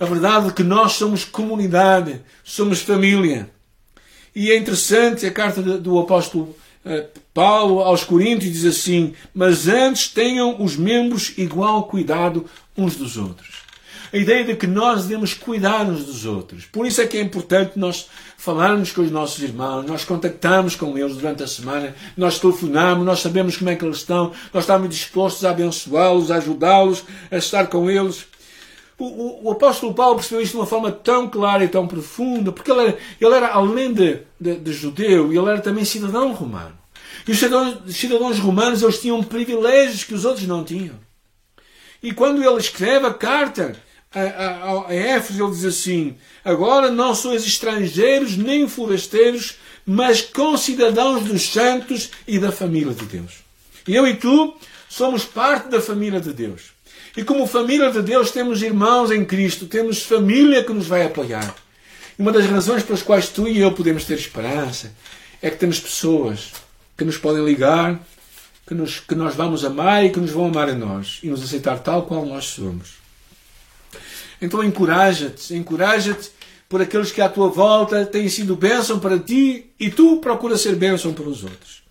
A 0.00 0.04
verdade 0.04 0.46
de 0.46 0.52
que 0.54 0.62
nós 0.62 0.92
somos 0.92 1.24
comunidade, 1.24 2.20
somos 2.44 2.80
família. 2.80 3.50
E 4.34 4.50
é 4.52 4.56
interessante 4.56 5.26
a 5.26 5.32
carta 5.32 5.60
do 5.60 5.98
apóstolo 5.98 6.54
Paulo 7.34 7.80
aos 7.80 8.04
Coríntios 8.04 8.52
diz 8.52 8.64
assim: 8.64 9.14
Mas 9.34 9.68
antes 9.68 10.08
tenham 10.08 10.62
os 10.62 10.76
membros 10.76 11.34
igual 11.36 11.84
cuidado 11.84 12.46
uns 12.76 12.96
dos 12.96 13.16
outros. 13.16 13.68
A 14.10 14.16
ideia 14.16 14.42
de 14.42 14.56
que 14.56 14.66
nós 14.66 15.02
devemos 15.02 15.34
cuidar 15.34 15.84
uns 15.84 16.04
dos 16.04 16.24
outros. 16.24 16.64
Por 16.64 16.86
isso 16.86 17.02
é 17.02 17.06
que 17.06 17.18
é 17.18 17.20
importante 17.20 17.78
nós 17.78 18.08
falarmos 18.38 18.90
com 18.90 19.02
os 19.02 19.10
nossos 19.10 19.42
irmãos, 19.42 19.84
nós 19.84 20.02
contactarmos 20.02 20.74
com 20.74 20.96
eles 20.96 21.16
durante 21.16 21.42
a 21.42 21.46
semana, 21.46 21.94
nós 22.16 22.38
telefonamos, 22.38 23.04
nós 23.04 23.20
sabemos 23.20 23.58
como 23.58 23.68
é 23.68 23.76
que 23.76 23.84
eles 23.84 23.98
estão, 23.98 24.32
nós 24.54 24.64
estamos 24.64 24.88
dispostos 24.88 25.44
a 25.44 25.50
abençoá-los, 25.50 26.30
a 26.30 26.36
ajudá-los, 26.36 27.04
a 27.30 27.36
estar 27.36 27.66
com 27.66 27.90
eles. 27.90 28.24
O, 28.98 29.04
o, 29.04 29.44
o, 29.44 29.52
apóstolo 29.52 29.94
Paulo 29.94 30.16
percebeu 30.16 30.42
isto 30.42 30.52
de 30.52 30.58
uma 30.58 30.66
forma 30.66 30.90
tão 30.90 31.28
clara 31.28 31.62
e 31.62 31.68
tão 31.68 31.86
profunda, 31.86 32.50
porque 32.50 32.70
ele 32.70 32.80
era, 32.80 32.98
ele 33.20 33.34
era 33.34 33.48
além 33.48 33.92
de, 33.92 34.18
de, 34.40 34.56
de 34.56 34.72
judeu, 34.72 35.32
ele 35.32 35.48
era 35.48 35.60
também 35.60 35.84
cidadão 35.84 36.32
romano. 36.32 36.76
E 37.26 37.30
os 37.30 37.38
cidadãos, 37.38 37.94
cidadãos 37.94 38.38
romanos 38.40 38.82
eles 38.82 39.00
tinham 39.00 39.22
privilégios 39.22 40.02
que 40.02 40.14
os 40.14 40.24
outros 40.24 40.46
não 40.46 40.64
tinham. 40.64 40.96
E 42.02 42.12
quando 42.12 42.42
ele 42.42 42.58
escreve 42.58 43.06
a 43.06 43.14
carta 43.14 43.76
a, 44.12 44.20
a, 44.20 44.88
a 44.88 44.94
Éfeso, 44.94 45.44
ele 45.44 45.52
diz 45.52 45.64
assim: 45.64 46.16
Agora 46.44 46.90
não 46.90 47.14
sois 47.14 47.46
estrangeiros 47.46 48.36
nem 48.36 48.68
forasteiros, 48.68 49.58
mas 49.84 50.22
concidadãos 50.22 51.24
dos 51.24 51.42
santos 51.42 52.10
e 52.26 52.38
da 52.38 52.50
família 52.50 52.94
de 52.94 53.04
Deus. 53.04 53.34
Eu 53.86 54.06
e 54.06 54.16
tu 54.16 54.54
somos 54.88 55.24
parte 55.24 55.68
da 55.68 55.80
família 55.80 56.20
de 56.20 56.32
Deus. 56.32 56.77
E 57.18 57.24
como 57.24 57.48
família 57.48 57.90
de 57.90 58.00
Deus, 58.00 58.30
temos 58.30 58.62
irmãos 58.62 59.10
em 59.10 59.24
Cristo, 59.24 59.66
temos 59.66 60.04
família 60.04 60.62
que 60.62 60.72
nos 60.72 60.86
vai 60.86 61.02
apoiar. 61.02 61.52
E 62.16 62.22
uma 62.22 62.30
das 62.30 62.46
razões 62.46 62.84
pelas 62.84 63.02
quais 63.02 63.28
tu 63.28 63.48
e 63.48 63.58
eu 63.58 63.72
podemos 63.72 64.04
ter 64.04 64.14
esperança 64.14 64.94
é 65.42 65.50
que 65.50 65.56
temos 65.56 65.80
pessoas 65.80 66.52
que 66.96 67.04
nos 67.04 67.18
podem 67.18 67.44
ligar, 67.44 67.98
que, 68.64 68.72
nos, 68.72 69.00
que 69.00 69.16
nós 69.16 69.34
vamos 69.34 69.64
amar 69.64 70.04
e 70.04 70.10
que 70.10 70.20
nos 70.20 70.30
vão 70.30 70.46
amar 70.46 70.68
a 70.68 70.74
nós 70.76 71.18
e 71.20 71.26
nos 71.26 71.42
aceitar 71.42 71.80
tal 71.80 72.02
qual 72.02 72.24
nós 72.24 72.44
somos. 72.44 72.90
Então 74.40 74.62
encoraja-te, 74.62 75.56
encoraja-te 75.56 76.30
por 76.68 76.80
aqueles 76.80 77.10
que 77.10 77.20
à 77.20 77.28
tua 77.28 77.48
volta 77.48 78.06
têm 78.06 78.28
sido 78.28 78.54
bênção 78.54 79.00
para 79.00 79.18
ti 79.18 79.72
e 79.80 79.90
tu 79.90 80.18
procura 80.18 80.56
ser 80.56 80.76
bênção 80.76 81.12
para 81.12 81.28
os 81.28 81.42
outros. 81.42 81.82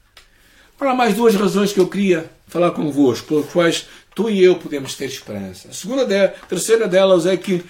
Há 0.79 0.93
mais 0.93 1.15
duas 1.15 1.35
razões 1.35 1.73
que 1.73 1.81
eu 1.81 1.87
queria 1.89 2.31
falar 2.47 2.71
convosco, 2.71 3.27
pelas 3.27 3.51
quais 3.51 3.87
tu 4.17 4.31
e 4.31 4.43
eu 4.43 4.55
podemos 4.55 4.95
ter 4.95 5.05
esperança. 5.05 5.67
A 5.67 5.73
segunda 5.73 6.03
de, 6.03 6.19
a 6.19 6.29
terceira 6.29 6.87
delas 6.87 7.27
é 7.27 7.37
que 7.37 7.63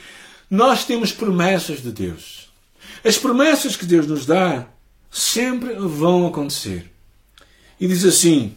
nós 0.50 0.86
temos 0.86 1.12
promessas 1.12 1.82
de 1.82 1.92
Deus. 1.92 2.50
As 3.04 3.18
promessas 3.18 3.76
que 3.76 3.86
Deus 3.86 4.08
nos 4.08 4.26
dá 4.26 4.66
sempre 5.12 5.74
vão 5.74 6.26
acontecer. 6.26 6.90
E 7.78 7.86
diz 7.86 8.06
assim: 8.06 8.56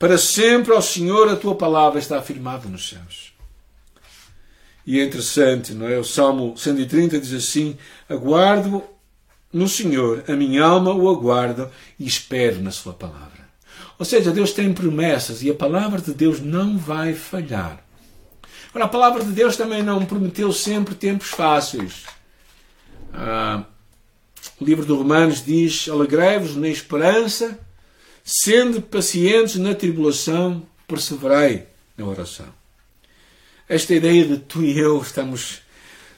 Para 0.00 0.18
sempre, 0.18 0.72
ó 0.72 0.80
Senhor, 0.80 1.28
a 1.28 1.36
tua 1.36 1.54
palavra 1.54 2.00
está 2.00 2.18
afirmada 2.18 2.68
nos 2.68 2.88
céus. 2.88 3.32
E 4.84 4.98
é 4.98 5.04
interessante, 5.04 5.72
não 5.72 5.86
é? 5.86 5.96
O 5.96 6.04
Salmo 6.04 6.58
130 6.58 7.20
diz 7.20 7.32
assim: 7.32 7.78
Aguardo 8.08 8.82
no 9.52 9.68
Senhor, 9.68 10.24
a 10.26 10.32
minha 10.32 10.64
alma 10.64 10.92
o 10.92 11.08
aguarda 11.08 11.70
e 12.00 12.04
espero 12.04 12.60
na 12.60 12.72
Sua 12.72 12.92
palavra. 12.92 13.39
Ou 14.00 14.04
seja, 14.04 14.32
Deus 14.32 14.52
tem 14.52 14.72
promessas 14.72 15.44
e 15.44 15.50
a 15.50 15.54
palavra 15.54 16.00
de 16.00 16.12
Deus 16.12 16.40
não 16.40 16.76
vai 16.76 17.14
falhar. 17.14 17.84
Ora, 18.74 18.86
a 18.86 18.88
palavra 18.88 19.22
de 19.22 19.30
Deus 19.30 19.56
também 19.56 19.82
não 19.82 20.04
prometeu 20.04 20.52
sempre 20.52 20.96
tempos 20.96 21.28
fáceis. 21.28 22.04
Ah, 23.12 23.62
o 24.60 24.64
livro 24.64 24.84
de 24.84 24.92
Romanos 24.92 25.44
diz: 25.44 25.88
Alegrai-vos 25.88 26.56
na 26.56 26.68
esperança 26.68 27.56
Sendo 28.24 28.82
pacientes 28.82 29.56
na 29.56 29.74
tribulação, 29.74 30.62
perseverai 30.86 31.66
na 31.96 32.06
oração. 32.06 32.46
Esta 33.68 33.94
ideia 33.94 34.24
de 34.24 34.38
tu 34.38 34.62
e 34.62 34.78
eu 34.78 35.00
estamos 35.00 35.62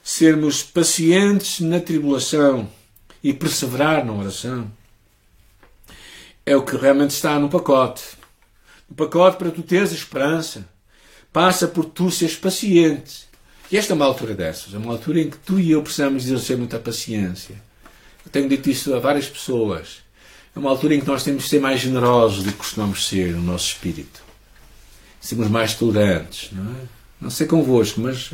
sermos 0.02 0.62
pacientes 0.62 1.60
na 1.60 1.80
tribulação 1.80 2.68
e 3.22 3.32
perseverar 3.32 4.04
na 4.04 4.12
oração 4.12 4.70
é 6.44 6.56
o 6.56 6.62
que 6.62 6.76
realmente 6.76 7.10
está 7.10 7.38
no 7.38 7.48
pacote. 7.48 8.02
No 8.88 8.96
pacote 8.96 9.36
para 9.36 9.50
tu 9.50 9.62
teres 9.62 9.92
esperança 9.92 10.66
passa 11.32 11.66
por 11.66 11.86
tu 11.86 12.10
seres 12.10 12.36
paciente. 12.36 13.26
E 13.70 13.76
esta 13.76 13.94
é 13.94 13.96
uma 13.96 14.04
altura 14.04 14.34
dessas, 14.34 14.74
é 14.74 14.78
uma 14.78 14.92
altura 14.92 15.20
em 15.20 15.30
que 15.30 15.38
tu 15.38 15.58
e 15.58 15.70
eu 15.70 15.82
precisamos 15.82 16.24
exercer 16.24 16.58
muita 16.58 16.78
paciência. 16.78 17.54
Eu 18.24 18.30
tenho 18.30 18.48
dito 18.48 18.68
isso 18.68 18.94
a 18.94 18.98
várias 18.98 19.28
pessoas. 19.28 20.02
É 20.54 20.58
uma 20.58 20.68
altura 20.68 20.94
em 20.94 21.00
que 21.00 21.06
nós 21.06 21.24
temos 21.24 21.44
de 21.44 21.48
ser 21.48 21.60
mais 21.60 21.80
generosos 21.80 22.44
do 22.44 22.52
que 22.52 22.58
costumamos 22.58 23.08
ser 23.08 23.32
no 23.32 23.40
nosso 23.40 23.68
espírito. 23.68 24.22
Sermos 25.20 25.48
mais 25.48 25.74
tolerantes, 25.74 26.50
não 26.52 26.70
é? 26.70 26.84
Não 27.18 27.30
sei 27.30 27.46
convosco, 27.46 28.00
mas 28.00 28.32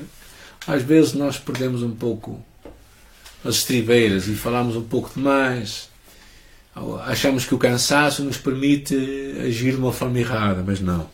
às 0.66 0.82
vezes 0.82 1.12
nós 1.12 1.38
perdemos 1.38 1.82
um 1.82 1.94
pouco 1.94 2.44
as 3.44 3.56
estribeiras 3.56 4.26
e 4.26 4.34
falamos 4.34 4.74
um 4.74 4.82
pouco 4.82 5.10
demais. 5.14 5.88
Achamos 7.04 7.44
que 7.44 7.54
o 7.54 7.58
cansaço 7.58 8.23
nos 8.23 8.37
permite 8.37 8.94
agir 9.44 9.73
de 9.73 9.78
uma 9.78 9.92
forma 9.92 10.18
errada, 10.18 10.62
mas 10.66 10.80
não. 10.80 11.08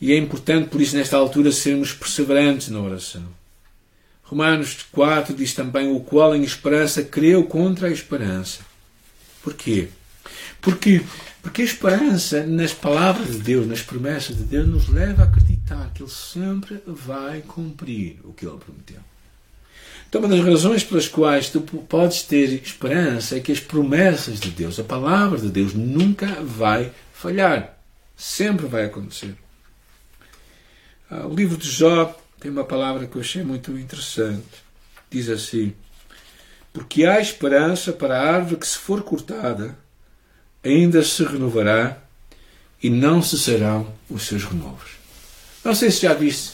E 0.00 0.12
é 0.12 0.16
importante, 0.16 0.68
por 0.68 0.80
isso, 0.80 0.96
nesta 0.96 1.16
altura, 1.16 1.52
sermos 1.52 1.92
perseverantes 1.92 2.68
na 2.68 2.80
oração. 2.80 3.24
Romanos 4.22 4.86
4 4.90 5.34
diz 5.34 5.54
também: 5.54 5.94
O 5.94 6.00
qual 6.00 6.34
em 6.34 6.42
esperança 6.42 7.02
creu 7.02 7.44
contra 7.44 7.88
a 7.88 7.90
esperança 7.90 8.72
Porquê? 9.42 9.88
Porque, 10.60 11.02
porque 11.42 11.62
a 11.62 11.64
esperança 11.64 12.46
nas 12.46 12.72
palavras 12.72 13.32
de 13.32 13.38
Deus, 13.38 13.66
nas 13.66 13.82
promessas 13.82 14.36
de 14.36 14.44
Deus, 14.44 14.68
nos 14.68 14.88
leva 14.88 15.22
a 15.22 15.24
acreditar 15.26 15.90
que 15.92 16.02
Ele 16.02 16.10
sempre 16.10 16.80
vai 16.86 17.42
cumprir 17.42 18.20
o 18.22 18.32
que 18.32 18.46
Ele 18.46 18.56
prometeu. 18.56 19.00
Então, 20.12 20.20
uma 20.20 20.28
das 20.28 20.44
razões 20.44 20.84
pelas 20.84 21.08
quais 21.08 21.48
tu 21.48 21.62
podes 21.62 22.20
ter 22.20 22.62
esperança 22.62 23.34
é 23.34 23.40
que 23.40 23.50
as 23.50 23.60
promessas 23.60 24.38
de 24.38 24.50
Deus, 24.50 24.78
a 24.78 24.84
palavra 24.84 25.38
de 25.38 25.48
Deus, 25.48 25.72
nunca 25.72 26.26
vai 26.42 26.92
falhar. 27.14 27.78
Sempre 28.14 28.66
vai 28.66 28.84
acontecer. 28.84 29.34
Ah, 31.10 31.26
o 31.26 31.34
livro 31.34 31.56
de 31.56 31.66
Jó 31.66 32.14
tem 32.38 32.50
uma 32.50 32.62
palavra 32.62 33.06
que 33.06 33.16
eu 33.16 33.22
achei 33.22 33.42
muito 33.42 33.70
interessante. 33.78 34.62
Diz 35.10 35.30
assim: 35.30 35.72
porque 36.74 37.06
há 37.06 37.18
esperança 37.18 37.90
para 37.90 38.20
a 38.20 38.34
árvore 38.34 38.56
que, 38.56 38.66
se 38.66 38.76
for 38.76 39.02
cortada, 39.02 39.78
ainda 40.62 41.02
se 41.02 41.24
renovará 41.24 41.96
e 42.82 42.90
não 42.90 43.22
cessarão 43.22 43.90
os 44.10 44.26
seus 44.26 44.44
renovos. 44.44 44.90
Não 45.64 45.74
sei 45.74 45.90
se 45.90 46.02
já 46.02 46.12
viste 46.12 46.52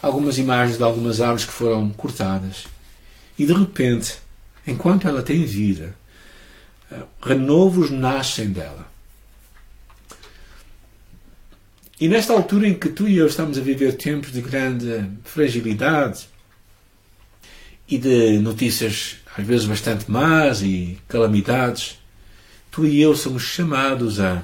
algumas 0.00 0.38
imagens 0.38 0.78
de 0.78 0.82
algumas 0.82 1.20
árvores 1.20 1.44
que 1.44 1.52
foram 1.52 1.90
cortadas 1.90 2.72
e 3.38 3.46
de 3.46 3.52
repente, 3.52 4.18
enquanto 4.66 5.08
ela 5.08 5.22
tem 5.22 5.44
vida, 5.44 5.94
eh, 6.90 7.02
renovos 7.22 7.90
nascem 7.90 8.50
dela. 8.50 8.92
E 12.00 12.08
nesta 12.08 12.32
altura 12.32 12.68
em 12.68 12.74
que 12.74 12.88
tu 12.88 13.06
e 13.08 13.16
eu 13.16 13.26
estamos 13.26 13.56
a 13.56 13.60
viver 13.60 13.96
tempos 13.96 14.32
de 14.32 14.40
grande 14.40 15.08
fragilidade 15.24 16.28
e 17.88 17.98
de 17.98 18.38
notícias 18.38 19.18
às 19.36 19.44
vezes 19.44 19.66
bastante 19.66 20.10
más 20.10 20.62
e 20.62 20.98
calamidades, 21.08 21.98
tu 22.70 22.86
e 22.86 23.00
eu 23.00 23.16
somos 23.16 23.42
chamados 23.42 24.20
a, 24.20 24.42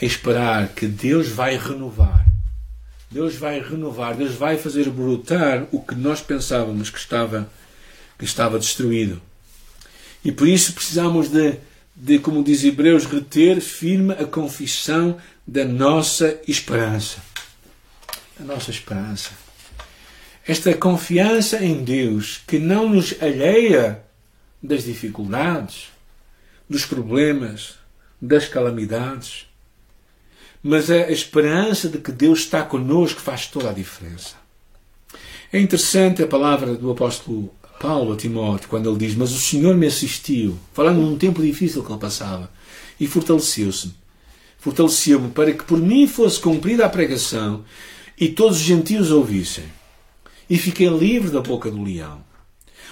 a 0.00 0.04
esperar 0.04 0.68
que 0.68 0.86
Deus 0.86 1.28
vai 1.28 1.56
renovar. 1.56 2.24
Deus 3.10 3.34
vai 3.36 3.60
renovar, 3.60 4.16
Deus 4.16 4.34
vai 4.34 4.56
fazer 4.56 4.90
brotar 4.90 5.66
o 5.72 5.80
que 5.80 5.94
nós 5.94 6.20
pensávamos 6.20 6.90
que 6.90 6.98
estava, 6.98 7.48
que 8.18 8.24
estava 8.24 8.58
destruído. 8.58 9.20
E 10.24 10.32
por 10.32 10.48
isso 10.48 10.72
precisamos 10.72 11.28
de, 11.28 11.56
de, 11.94 12.18
como 12.18 12.42
diz 12.42 12.64
Hebreus, 12.64 13.04
reter 13.04 13.60
firme 13.60 14.12
a 14.14 14.24
confissão 14.24 15.18
da 15.46 15.64
nossa 15.64 16.40
esperança. 16.46 17.18
A 18.38 18.42
nossa 18.42 18.70
esperança 18.70 19.46
esta 20.46 20.72
confiança 20.74 21.62
em 21.62 21.82
Deus 21.82 22.40
que 22.46 22.58
não 22.58 22.88
nos 22.88 23.20
alheia 23.20 24.02
das 24.62 24.84
dificuldades, 24.84 25.88
dos 26.70 26.86
problemas, 26.86 27.74
das 28.22 28.46
calamidades, 28.46 29.46
mas 30.62 30.88
é 30.88 31.04
a 31.04 31.10
esperança 31.10 31.88
de 31.88 31.98
que 31.98 32.12
Deus 32.12 32.40
está 32.40 32.62
conosco 32.62 33.20
faz 33.20 33.46
toda 33.46 33.70
a 33.70 33.72
diferença. 33.72 34.36
É 35.52 35.58
interessante 35.58 36.22
a 36.22 36.28
palavra 36.28 36.74
do 36.74 36.90
apóstolo 36.92 37.52
Paulo 37.80 38.12
a 38.12 38.16
Timóteo, 38.16 38.68
quando 38.68 38.88
ele 38.88 38.98
diz: 38.98 39.14
Mas 39.14 39.32
o 39.32 39.38
Senhor 39.38 39.76
me 39.76 39.86
assistiu, 39.86 40.56
falando 40.72 41.00
num 41.00 41.16
tempo 41.16 41.42
difícil 41.42 41.82
que 41.82 41.92
ele 41.92 42.00
passava, 42.00 42.50
e 42.98 43.06
fortaleceu-se. 43.06 43.94
Fortaleceu-me 44.58 45.30
para 45.30 45.52
que 45.52 45.64
por 45.64 45.78
mim 45.78 46.06
fosse 46.06 46.40
cumprida 46.40 46.86
a 46.86 46.88
pregação 46.88 47.64
e 48.18 48.28
todos 48.28 48.56
os 48.56 48.62
gentios 48.62 49.10
ouvissem 49.10 49.64
e 50.48 50.58
fiquei 50.58 50.88
livre 50.88 51.30
da 51.30 51.40
boca 51.40 51.70
do 51.70 51.82
leão. 51.82 52.24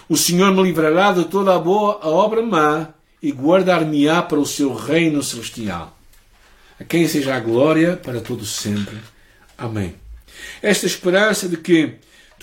O 0.08 0.16
Senhor 0.16 0.52
me 0.52 0.62
livrará 0.62 1.12
de 1.12 1.24
toda 1.24 1.54
a 1.54 1.58
boa 1.58 2.00
a 2.02 2.08
obra 2.08 2.42
má 2.42 2.88
e 3.22 3.32
guardar-me-á 3.32 4.22
para 4.22 4.38
o 4.38 4.46
seu 4.46 4.74
reino 4.74 5.22
celestial. 5.22 5.96
A 6.78 6.84
quem 6.84 7.06
seja 7.08 7.34
a 7.34 7.40
glória 7.40 7.96
para 7.96 8.20
todo 8.20 8.44
sempre. 8.44 8.98
Amém. 9.56 9.94
Esta 10.60 10.86
esperança 10.86 11.48
de 11.48 11.56
que, 11.56 11.94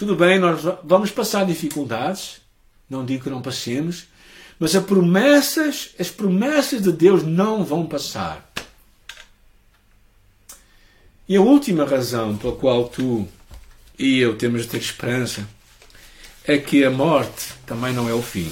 tudo 0.02 0.16
bem, 0.16 0.40
nós 0.40 0.62
vamos 0.84 1.12
passar 1.12 1.46
dificuldades, 1.46 2.42
não 2.90 3.06
digo 3.06 3.26
que 3.26 3.30
não 3.30 3.40
passemos, 3.40 4.08
mas 4.58 4.76
as 4.76 4.84
promessas, 4.84 5.92
as 6.00 6.10
promessas 6.10 6.82
de 6.82 6.92
Deus 6.92 7.22
não 7.22 7.64
vão 7.64 7.86
passar. 7.86 8.52
E 11.30 11.36
a 11.38 11.42
última 11.42 11.86
razão 11.86 12.36
pela 12.36 12.56
qual 12.56 12.90
tu 12.90 13.28
e 14.00 14.18
eu 14.18 14.36
temos 14.36 14.64
de 14.64 14.70
ter 14.70 14.80
esperança 14.80 15.48
é 16.46 16.58
que 16.58 16.84
a 16.84 16.90
morte 16.90 17.54
também 17.68 17.94
não 17.94 18.10
é 18.10 18.14
o 18.16 18.24
fim. 18.24 18.52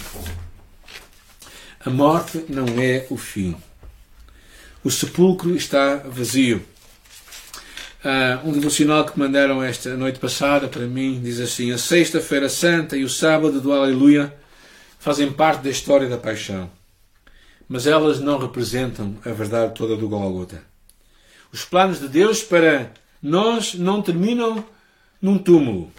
A 1.84 1.90
morte 1.90 2.46
não 2.48 2.80
é 2.80 3.08
o 3.10 3.18
fim. 3.18 3.56
O 4.84 4.92
sepulcro 4.92 5.56
está 5.56 5.96
vazio. 5.96 6.64
Uh, 8.02 8.48
um 8.48 8.54
devocional 8.54 9.04
que 9.04 9.20
mandaram 9.20 9.62
esta 9.62 9.94
noite 9.98 10.20
passada 10.20 10.70
para 10.70 10.88
mim 10.88 11.20
diz 11.22 11.38
assim: 11.38 11.74
A 11.74 11.78
Sexta-feira 11.78 12.48
Santa 12.48 12.96
e 12.96 13.04
o 13.04 13.10
Sábado 13.10 13.60
do 13.60 13.74
Aleluia 13.74 14.34
fazem 14.98 15.30
parte 15.30 15.64
da 15.64 15.70
história 15.70 16.08
da 16.08 16.18
paixão, 16.18 16.72
mas 17.68 17.86
elas 17.86 18.22
não 18.22 18.38
representam 18.38 19.18
a 19.26 19.32
verdade 19.32 19.76
toda 19.76 19.98
do 19.98 20.08
Golgota. 20.08 20.64
Os 21.52 21.66
planos 21.66 22.00
de 22.00 22.08
Deus 22.08 22.42
para 22.42 22.90
nós 23.22 23.74
não 23.74 24.02
terminam 24.02 24.64
num 25.22 25.38
túmulo. 25.38 25.92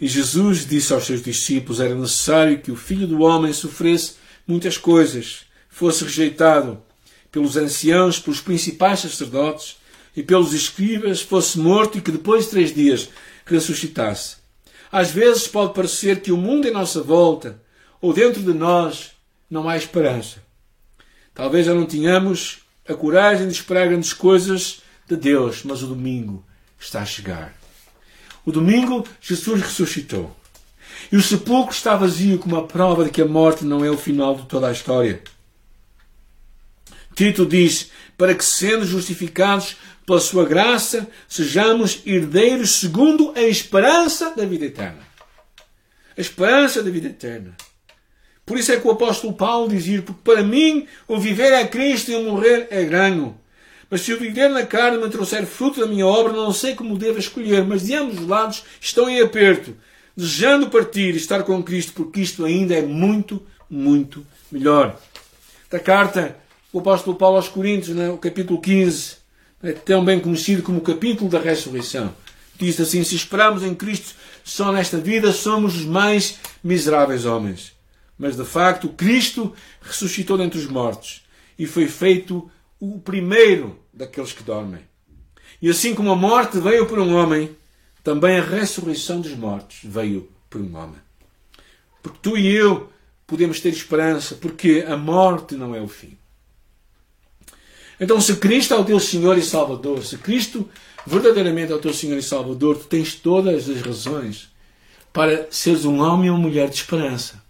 E 0.00 0.06
Jesus 0.06 0.64
disse 0.64 0.92
aos 0.92 1.04
seus 1.04 1.20
discípulos: 1.20 1.80
era 1.80 1.96
necessário 1.96 2.60
que 2.60 2.70
o 2.70 2.76
Filho 2.76 3.08
do 3.08 3.22
Homem 3.22 3.52
sofresse 3.52 4.18
muitas 4.46 4.78
coisas, 4.78 5.46
fosse 5.68 6.04
rejeitado 6.04 6.80
pelos 7.32 7.56
anciãos, 7.56 8.20
pelos 8.20 8.40
principais 8.40 9.00
sacerdotes 9.00 9.84
e 10.16 10.22
pelos 10.22 10.54
escribas, 10.54 11.20
fosse 11.20 11.58
morto 11.58 11.98
e 11.98 12.00
que 12.00 12.10
depois 12.10 12.44
de 12.44 12.50
três 12.50 12.74
dias 12.74 13.10
ressuscitasse. 13.44 14.36
Às 14.90 15.10
vezes 15.10 15.46
pode 15.46 15.74
parecer 15.74 16.20
que 16.20 16.32
o 16.32 16.36
mundo 16.38 16.66
em 16.66 16.72
nossa 16.72 17.02
volta 17.02 17.62
ou 18.00 18.14
dentro 18.14 18.42
de 18.42 18.54
nós 18.54 19.12
não 19.50 19.68
há 19.68 19.76
esperança. 19.76 20.42
Talvez 21.34 21.66
já 21.66 21.74
não 21.74 21.84
tenhamos 21.84 22.60
a 22.88 22.94
coragem 22.94 23.46
de 23.46 23.52
esperar 23.52 23.88
grandes 23.88 24.14
coisas 24.14 24.80
de 25.06 25.16
Deus, 25.16 25.62
mas 25.64 25.82
o 25.82 25.86
domingo 25.86 26.42
está 26.78 27.02
a 27.02 27.06
chegar. 27.06 27.54
O 28.44 28.50
domingo, 28.50 29.06
Jesus 29.20 29.60
ressuscitou. 29.60 30.34
E 31.12 31.16
o 31.16 31.22
sepulcro 31.22 31.74
está 31.74 31.94
vazio 31.94 32.38
como 32.38 32.56
a 32.56 32.66
prova 32.66 33.04
de 33.04 33.10
que 33.10 33.20
a 33.20 33.26
morte 33.26 33.64
não 33.64 33.84
é 33.84 33.90
o 33.90 33.98
final 33.98 34.34
de 34.36 34.46
toda 34.46 34.68
a 34.68 34.72
história. 34.72 35.22
Tito 37.14 37.44
diz: 37.44 37.90
para 38.16 38.34
que, 38.34 38.44
sendo 38.44 38.84
justificados 38.84 39.76
pela 40.06 40.20
sua 40.20 40.44
graça, 40.46 41.08
sejamos 41.28 42.00
herdeiros 42.06 42.76
segundo 42.76 43.32
a 43.34 43.42
esperança 43.42 44.32
da 44.36 44.46
vida 44.46 44.66
eterna. 44.66 45.00
A 46.16 46.20
esperança 46.20 46.82
da 46.82 46.90
vida 46.90 47.08
eterna. 47.08 47.56
Por 48.46 48.56
isso 48.56 48.70
é 48.70 48.78
que 48.78 48.86
o 48.86 48.92
apóstolo 48.92 49.32
Paulo 49.32 49.68
dizia: 49.68 50.00
porque 50.00 50.20
para 50.22 50.44
mim 50.44 50.86
o 51.08 51.18
viver 51.18 51.52
é 51.52 51.66
Cristo 51.66 52.12
e 52.12 52.14
o 52.14 52.22
morrer 52.22 52.68
é 52.70 52.84
ganho. 52.84 53.36
Mas 53.90 54.02
se 54.02 54.12
o 54.12 54.18
viver 54.18 54.48
na 54.48 54.64
carne 54.64 54.98
me 54.98 55.10
trouxer 55.10 55.44
fruto 55.44 55.80
da 55.80 55.86
minha 55.86 56.06
obra, 56.06 56.32
não 56.32 56.52
sei 56.52 56.74
como 56.74 56.96
devo 56.96 57.18
escolher, 57.18 57.64
mas 57.64 57.84
de 57.84 57.94
ambos 57.94 58.20
os 58.20 58.26
lados 58.26 58.64
estou 58.80 59.08
em 59.08 59.20
aperto, 59.20 59.76
desejando 60.16 60.70
partir 60.70 61.14
e 61.14 61.16
estar 61.16 61.42
com 61.42 61.62
Cristo, 61.62 61.92
porque 61.92 62.20
isto 62.20 62.44
ainda 62.44 62.74
é 62.74 62.82
muito, 62.82 63.42
muito 63.70 64.26
melhor. 64.50 64.98
Da 65.70 65.78
carta, 65.78 66.36
o 66.72 66.80
apóstolo 66.80 67.16
Paulo 67.16 67.36
aos 67.36 67.48
Coríntios, 67.48 67.94
no 67.94 68.12
né, 68.12 68.18
capítulo 68.20 68.60
15, 68.60 69.16
é 69.68 69.72
tão 69.72 70.04
bem 70.04 70.20
conhecido 70.20 70.62
como 70.62 70.78
o 70.78 70.82
capítulo 70.82 71.30
da 71.30 71.40
ressurreição. 71.40 72.14
Diz 72.58 72.80
assim: 72.80 73.02
Se 73.04 73.14
esperamos 73.14 73.62
em 73.62 73.74
Cristo 73.74 74.14
só 74.44 74.72
nesta 74.72 74.98
vida, 74.98 75.32
somos 75.32 75.76
os 75.76 75.84
mais 75.84 76.38
miseráveis 76.62 77.24
homens. 77.24 77.72
Mas 78.18 78.36
de 78.36 78.44
facto, 78.44 78.88
Cristo 78.88 79.52
ressuscitou 79.80 80.38
dentre 80.38 80.58
os 80.58 80.66
mortos 80.66 81.24
e 81.58 81.66
foi 81.66 81.86
feito 81.86 82.50
o 82.80 82.98
primeiro 82.98 83.78
daqueles 83.92 84.32
que 84.32 84.42
dormem. 84.42 84.80
E 85.60 85.68
assim 85.68 85.94
como 85.94 86.10
a 86.10 86.16
morte 86.16 86.58
veio 86.58 86.86
por 86.86 86.98
um 86.98 87.14
homem, 87.14 87.56
também 88.02 88.38
a 88.38 88.42
ressurreição 88.42 89.20
dos 89.20 89.34
mortos 89.34 89.78
veio 89.82 90.28
por 90.48 90.60
um 90.60 90.76
homem. 90.76 91.00
Porque 92.02 92.18
tu 92.22 92.36
e 92.36 92.46
eu 92.46 92.90
podemos 93.26 93.60
ter 93.60 93.70
esperança, 93.70 94.36
porque 94.36 94.84
a 94.86 94.96
morte 94.96 95.56
não 95.56 95.74
é 95.74 95.80
o 95.80 95.88
fim. 95.88 96.16
Então, 98.00 98.20
se 98.20 98.36
Cristo 98.36 98.74
é 98.74 98.76
o 98.76 98.84
teu 98.84 99.00
Senhor 99.00 99.38
e 99.38 99.42
Salvador, 99.42 100.04
se 100.04 100.18
Cristo 100.18 100.68
verdadeiramente 101.06 101.72
é 101.72 101.74
o 101.74 101.78
teu 101.78 101.94
Senhor 101.94 102.18
e 102.18 102.22
Salvador, 102.22 102.76
tu 102.76 102.84
tens 102.84 103.14
todas 103.14 103.68
as 103.68 103.80
razões 103.80 104.48
para 105.12 105.48
seres 105.50 105.84
um 105.86 106.00
homem 106.00 106.30
ou 106.30 106.36
mulher 106.36 106.68
de 106.68 106.76
esperança. 106.76 107.42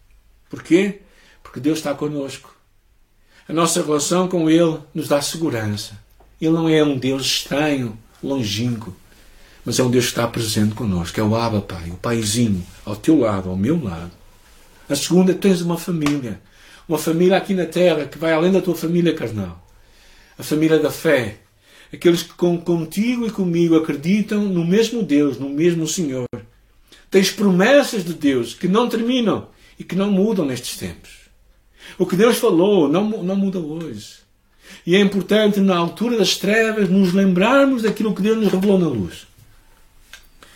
Porquê? 0.49 1.01
Porque 1.43 1.59
Deus 1.59 1.79
está 1.79 1.95
conosco. 1.95 2.55
A 3.49 3.53
nossa 3.53 3.83
relação 3.83 4.29
com 4.29 4.49
Ele 4.49 4.79
nos 4.95 5.09
dá 5.09 5.21
segurança. 5.21 5.99
Ele 6.41 6.53
não 6.53 6.69
é 6.69 6.85
um 6.85 6.97
Deus 6.97 7.23
estranho, 7.23 7.99
longínquo, 8.23 8.95
mas 9.65 9.81
é 9.81 9.83
um 9.83 9.91
Deus 9.91 10.05
que 10.05 10.11
está 10.13 10.29
presente 10.29 10.75
connosco. 10.77 11.19
É 11.19 11.23
o 11.25 11.35
Abba, 11.35 11.61
Pai, 11.61 11.91
o 11.91 11.97
Paizinho, 11.97 12.65
ao 12.85 12.95
teu 12.95 13.19
lado, 13.19 13.49
ao 13.49 13.57
meu 13.57 13.83
lado. 13.83 14.13
A 14.89 14.95
segunda, 14.95 15.35
tens 15.35 15.61
uma 15.61 15.77
família. 15.77 16.41
Uma 16.89 16.99
família 16.99 17.37
aqui 17.37 17.53
na 17.53 17.67
terra 17.67 18.05
que 18.05 18.17
vai 18.17 18.33
além 18.33 18.53
da 18.53 18.61
tua 18.61 18.77
família 18.77 19.13
carnal. 19.13 19.66
A 20.39 20.43
família 20.43 20.79
da 20.79 20.91
fé. 20.91 21.39
Aqueles 21.93 22.23
que 22.23 22.35
contigo 22.35 23.27
e 23.27 23.31
comigo 23.31 23.77
acreditam 23.77 24.45
no 24.45 24.65
mesmo 24.65 25.03
Deus, 25.03 25.39
no 25.39 25.49
mesmo 25.49 25.87
Senhor. 25.87 26.27
Tens 27.11 27.31
promessas 27.31 28.05
de 28.05 28.13
Deus 28.13 28.55
que 28.55 28.69
não 28.69 28.89
terminam 28.89 29.49
e 29.79 29.85
que 29.85 29.95
não 29.95 30.11
mudam 30.11 30.45
nestes 30.45 30.77
tempos. 30.77 31.11
O 31.99 32.07
que 32.07 32.17
Deus 32.17 32.39
falou 32.39 32.89
não, 32.89 33.23
não 33.23 33.37
muda 33.37 33.59
hoje. 33.59 34.27
E 34.85 34.97
é 34.97 35.01
importante, 35.01 35.61
na 35.61 35.77
altura 35.77 36.19
das 36.19 36.37
trevas, 36.37 36.89
nos 36.89 37.13
lembrarmos 37.13 37.83
daquilo 37.83 38.15
que 38.15 38.23
Deus 38.23 38.37
nos 38.37 38.53
revelou 38.53 38.79
na 38.79 38.89
luz. 38.89 39.27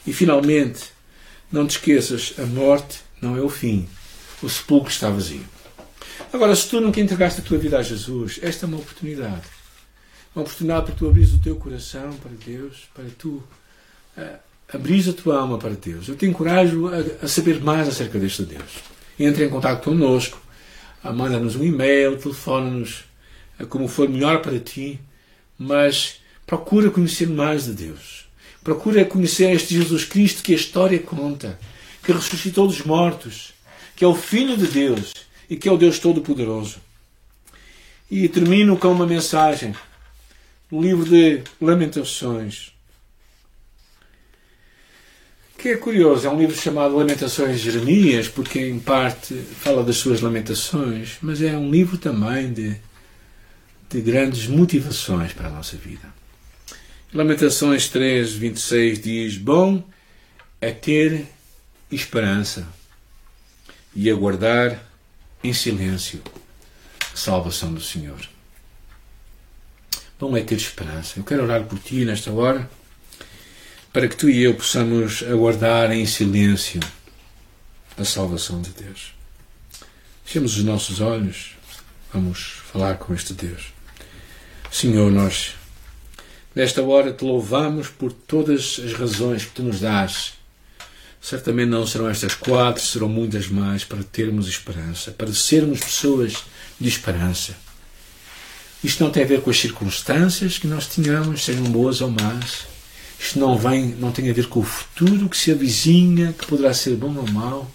E 0.06 0.12
finalmente, 0.12 0.90
não 1.50 1.66
te 1.66 1.70
esqueças: 1.70 2.34
a 2.38 2.46
morte 2.46 3.00
não 3.20 3.36
é 3.36 3.40
o 3.40 3.48
fim. 3.48 3.88
O 4.42 4.48
sepulcro 4.48 4.90
está 4.90 5.10
vazio. 5.10 5.44
Agora, 6.32 6.54
se 6.54 6.68
tu 6.68 6.80
nunca 6.80 7.00
entregaste 7.00 7.40
a 7.40 7.44
tua 7.44 7.58
vida 7.58 7.78
a 7.78 7.82
Jesus, 7.82 8.38
esta 8.42 8.66
é 8.66 8.68
uma 8.68 8.78
oportunidade. 8.78 9.59
Uma 10.34 10.42
oportunidade 10.42 10.86
para 10.86 10.94
tu 10.94 11.08
abrir 11.08 11.26
o 11.26 11.38
teu 11.40 11.56
coração 11.56 12.12
para 12.14 12.30
Deus, 12.46 12.88
para 12.94 13.04
tu 13.18 13.42
uh, 14.16 14.38
abrir 14.72 15.08
a 15.08 15.12
tua 15.12 15.38
alma 15.38 15.58
para 15.58 15.70
Deus. 15.70 16.08
Eu 16.08 16.16
te 16.16 16.26
encorajo 16.26 16.88
a, 16.88 17.24
a 17.24 17.28
saber 17.28 17.60
mais 17.62 17.88
acerca 17.88 18.18
deste 18.18 18.44
Deus. 18.44 18.78
Entre 19.18 19.44
em 19.44 19.48
contato 19.48 19.84
connosco 19.84 20.40
manda-nos 21.02 21.56
um 21.56 21.64
e-mail, 21.64 22.18
telefona-nos 22.18 23.04
como 23.68 23.88
for 23.88 24.08
melhor 24.08 24.42
para 24.42 24.58
ti, 24.58 25.00
mas 25.58 26.20
procura 26.46 26.90
conhecer 26.90 27.28
mais 27.28 27.64
de 27.64 27.72
Deus. 27.72 28.28
Procura 28.62 29.04
conhecer 29.04 29.50
este 29.50 29.74
Jesus 29.74 30.04
Cristo 30.04 30.42
que 30.42 30.52
a 30.52 30.56
história 30.56 30.98
conta, 30.98 31.58
que 32.02 32.12
ressuscitou 32.12 32.66
dos 32.66 32.82
mortos, 32.82 33.52
que 33.96 34.04
é 34.04 34.06
o 34.06 34.14
Filho 34.14 34.56
de 34.56 34.66
Deus 34.66 35.12
e 35.48 35.56
que 35.56 35.68
é 35.68 35.72
o 35.72 35.76
Deus 35.76 35.98
Todo-Poderoso. 35.98 36.78
E 38.10 38.28
termino 38.28 38.76
com 38.76 38.88
uma 38.88 39.06
mensagem 39.06 39.74
livro 40.78 41.08
de 41.08 41.42
Lamentações, 41.60 42.72
que 45.58 45.68
é 45.68 45.76
curioso, 45.76 46.26
é 46.26 46.30
um 46.30 46.38
livro 46.38 46.56
chamado 46.56 46.96
Lamentações 46.96 47.60
de 47.60 47.70
Jeremias, 47.70 48.28
porque 48.28 48.60
em 48.60 48.78
parte 48.78 49.34
fala 49.34 49.82
das 49.82 49.96
suas 49.96 50.20
lamentações, 50.20 51.18
mas 51.20 51.42
é 51.42 51.56
um 51.56 51.70
livro 51.70 51.98
também 51.98 52.52
de, 52.52 52.76
de 53.90 54.00
grandes 54.00 54.46
motivações 54.46 55.32
para 55.32 55.48
a 55.48 55.52
nossa 55.52 55.76
vida. 55.76 56.08
Lamentações 57.12 57.88
3, 57.88 58.32
26 58.32 59.02
diz: 59.02 59.36
Bom 59.36 59.84
é 60.60 60.70
ter 60.70 61.26
esperança 61.90 62.66
e 63.94 64.08
aguardar 64.08 64.82
em 65.42 65.52
silêncio 65.52 66.22
a 67.12 67.16
salvação 67.16 67.74
do 67.74 67.80
Senhor. 67.80 68.20
Bom 70.20 70.36
é 70.36 70.42
ter 70.42 70.56
esperança. 70.56 71.18
Eu 71.18 71.24
quero 71.24 71.44
orar 71.44 71.64
por 71.64 71.78
ti 71.78 72.04
nesta 72.04 72.30
hora 72.30 72.68
para 73.90 74.06
que 74.06 74.14
tu 74.14 74.28
e 74.28 74.42
eu 74.42 74.54
possamos 74.54 75.22
aguardar 75.22 75.90
em 75.92 76.04
silêncio 76.04 76.78
a 77.96 78.04
salvação 78.04 78.60
de 78.60 78.68
Deus. 78.68 79.14
Fechemos 80.22 80.58
os 80.58 80.62
nossos 80.62 81.00
olhos, 81.00 81.52
vamos 82.12 82.60
falar 82.70 82.98
com 82.98 83.14
este 83.14 83.32
Deus. 83.32 83.72
Senhor, 84.70 85.10
nós 85.10 85.54
nesta 86.54 86.82
hora 86.82 87.14
te 87.14 87.24
louvamos 87.24 87.88
por 87.88 88.12
todas 88.12 88.78
as 88.84 88.92
razões 88.92 89.46
que 89.46 89.52
tu 89.52 89.62
nos 89.62 89.80
dás 89.80 90.34
certamente 91.18 91.68
não 91.68 91.86
serão 91.86 92.08
estas 92.08 92.34
quatro, 92.34 92.82
serão 92.82 93.08
muitas 93.08 93.48
mais 93.48 93.84
para 93.84 94.02
termos 94.02 94.48
esperança, 94.48 95.12
para 95.12 95.32
sermos 95.32 95.80
pessoas 95.80 96.44
de 96.78 96.88
esperança. 96.88 97.54
Isto 98.82 99.04
não 99.04 99.10
tem 99.10 99.22
a 99.22 99.26
ver 99.26 99.42
com 99.42 99.50
as 99.50 99.58
circunstâncias 99.58 100.58
que 100.58 100.66
nós 100.66 100.86
tenhamos, 100.86 101.44
sejam 101.44 101.64
boas 101.64 102.00
ou 102.00 102.10
más. 102.10 102.66
Isto 103.18 103.38
não, 103.38 103.58
vem, 103.58 103.88
não 103.98 104.10
tem 104.10 104.30
a 104.30 104.32
ver 104.32 104.46
com 104.46 104.60
o 104.60 104.64
futuro 104.64 105.28
que 105.28 105.36
se 105.36 105.52
avizinha, 105.52 106.32
que 106.32 106.46
poderá 106.46 106.72
ser 106.72 106.96
bom 106.96 107.14
ou 107.14 107.30
mau. 107.30 107.70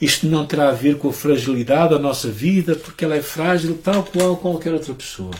Isto 0.00 0.26
não 0.26 0.44
terá 0.44 0.70
a 0.70 0.72
ver 0.72 0.98
com 0.98 1.08
a 1.08 1.12
fragilidade 1.12 1.94
da 1.94 1.98
nossa 2.00 2.28
vida, 2.28 2.74
porque 2.74 3.04
ela 3.04 3.14
é 3.14 3.22
frágil 3.22 3.78
tal 3.78 4.02
qual 4.02 4.36
qualquer 4.36 4.72
outra 4.74 4.92
pessoa. 4.94 5.30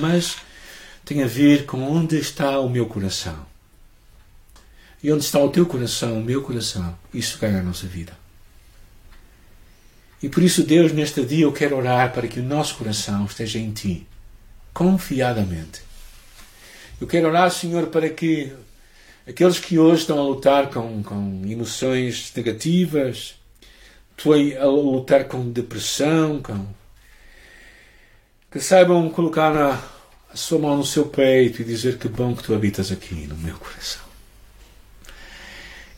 Mas 0.00 0.36
tem 1.04 1.22
a 1.22 1.26
ver 1.28 1.66
com 1.66 1.80
onde 1.88 2.18
está 2.18 2.58
o 2.58 2.68
meu 2.68 2.86
coração. 2.86 3.46
E 5.00 5.12
onde 5.12 5.22
está 5.22 5.38
o 5.38 5.50
teu 5.50 5.64
coração, 5.64 6.18
o 6.18 6.24
meu 6.24 6.42
coração, 6.42 6.98
isso 7.14 7.38
ganha 7.38 7.60
a 7.60 7.62
nossa 7.62 7.86
vida. 7.86 8.12
E 10.22 10.28
por 10.28 10.42
isso, 10.42 10.64
Deus, 10.64 10.92
neste 10.92 11.24
dia 11.24 11.44
eu 11.44 11.52
quero 11.52 11.76
orar 11.76 12.12
para 12.12 12.26
que 12.26 12.40
o 12.40 12.42
nosso 12.42 12.76
coração 12.76 13.24
esteja 13.24 13.58
em 13.58 13.70
Ti, 13.70 14.06
confiadamente. 14.72 15.80
Eu 17.00 17.06
quero 17.06 17.28
orar, 17.28 17.50
Senhor, 17.50 17.86
para 17.86 18.08
que 18.08 18.52
aqueles 19.26 19.60
que 19.60 19.78
hoje 19.78 20.00
estão 20.02 20.18
a 20.18 20.22
lutar 20.22 20.70
com, 20.70 21.02
com 21.04 21.42
emoções 21.46 22.32
negativas, 22.34 23.36
estão 24.16 24.32
a 24.60 24.66
lutar 24.66 25.24
com 25.26 25.50
depressão, 25.50 26.42
com... 26.42 26.66
que 28.50 28.58
saibam 28.58 29.08
colocar 29.10 29.56
a, 29.56 29.80
a 30.32 30.36
sua 30.36 30.58
mão 30.58 30.76
no 30.76 30.84
seu 30.84 31.06
peito 31.06 31.62
e 31.62 31.64
dizer 31.64 31.98
que 31.98 32.08
bom 32.08 32.34
que 32.34 32.42
tu 32.42 32.52
habitas 32.52 32.90
aqui 32.90 33.28
no 33.28 33.36
meu 33.36 33.56
coração. 33.56 34.02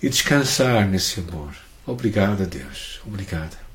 E 0.02 0.08
descansar 0.10 0.86
nesse 0.86 1.20
amor. 1.20 1.54
Obrigado 1.86 2.46
Deus. 2.46 3.00
Obrigado. 3.06 3.69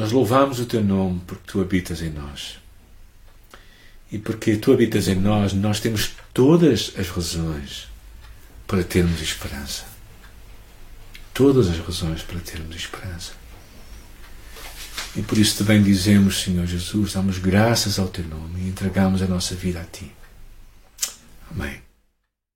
Nós 0.00 0.12
louvamos 0.12 0.58
o 0.58 0.64
teu 0.64 0.82
nome 0.82 1.20
porque 1.26 1.42
tu 1.46 1.60
habitas 1.60 2.00
em 2.00 2.08
nós. 2.08 2.58
E 4.10 4.18
porque 4.18 4.56
tu 4.56 4.72
habitas 4.72 5.08
em 5.08 5.14
nós, 5.14 5.52
nós 5.52 5.78
temos 5.78 6.12
todas 6.32 6.94
as 6.96 7.10
razões 7.10 7.86
para 8.66 8.82
termos 8.82 9.20
esperança. 9.20 9.84
Todas 11.34 11.68
as 11.68 11.78
razões 11.78 12.22
para 12.22 12.40
termos 12.40 12.74
esperança. 12.76 13.32
E 15.14 15.20
por 15.20 15.36
isso 15.36 15.58
também 15.58 15.82
dizemos, 15.82 16.40
Senhor 16.40 16.64
Jesus, 16.66 17.12
damos 17.12 17.36
graças 17.36 17.98
ao 17.98 18.08
teu 18.08 18.24
nome 18.24 18.62
e 18.62 18.68
entregamos 18.68 19.20
a 19.20 19.26
nossa 19.26 19.54
vida 19.54 19.82
a 19.82 19.84
ti. 19.84 20.10
Amém. 21.50 21.89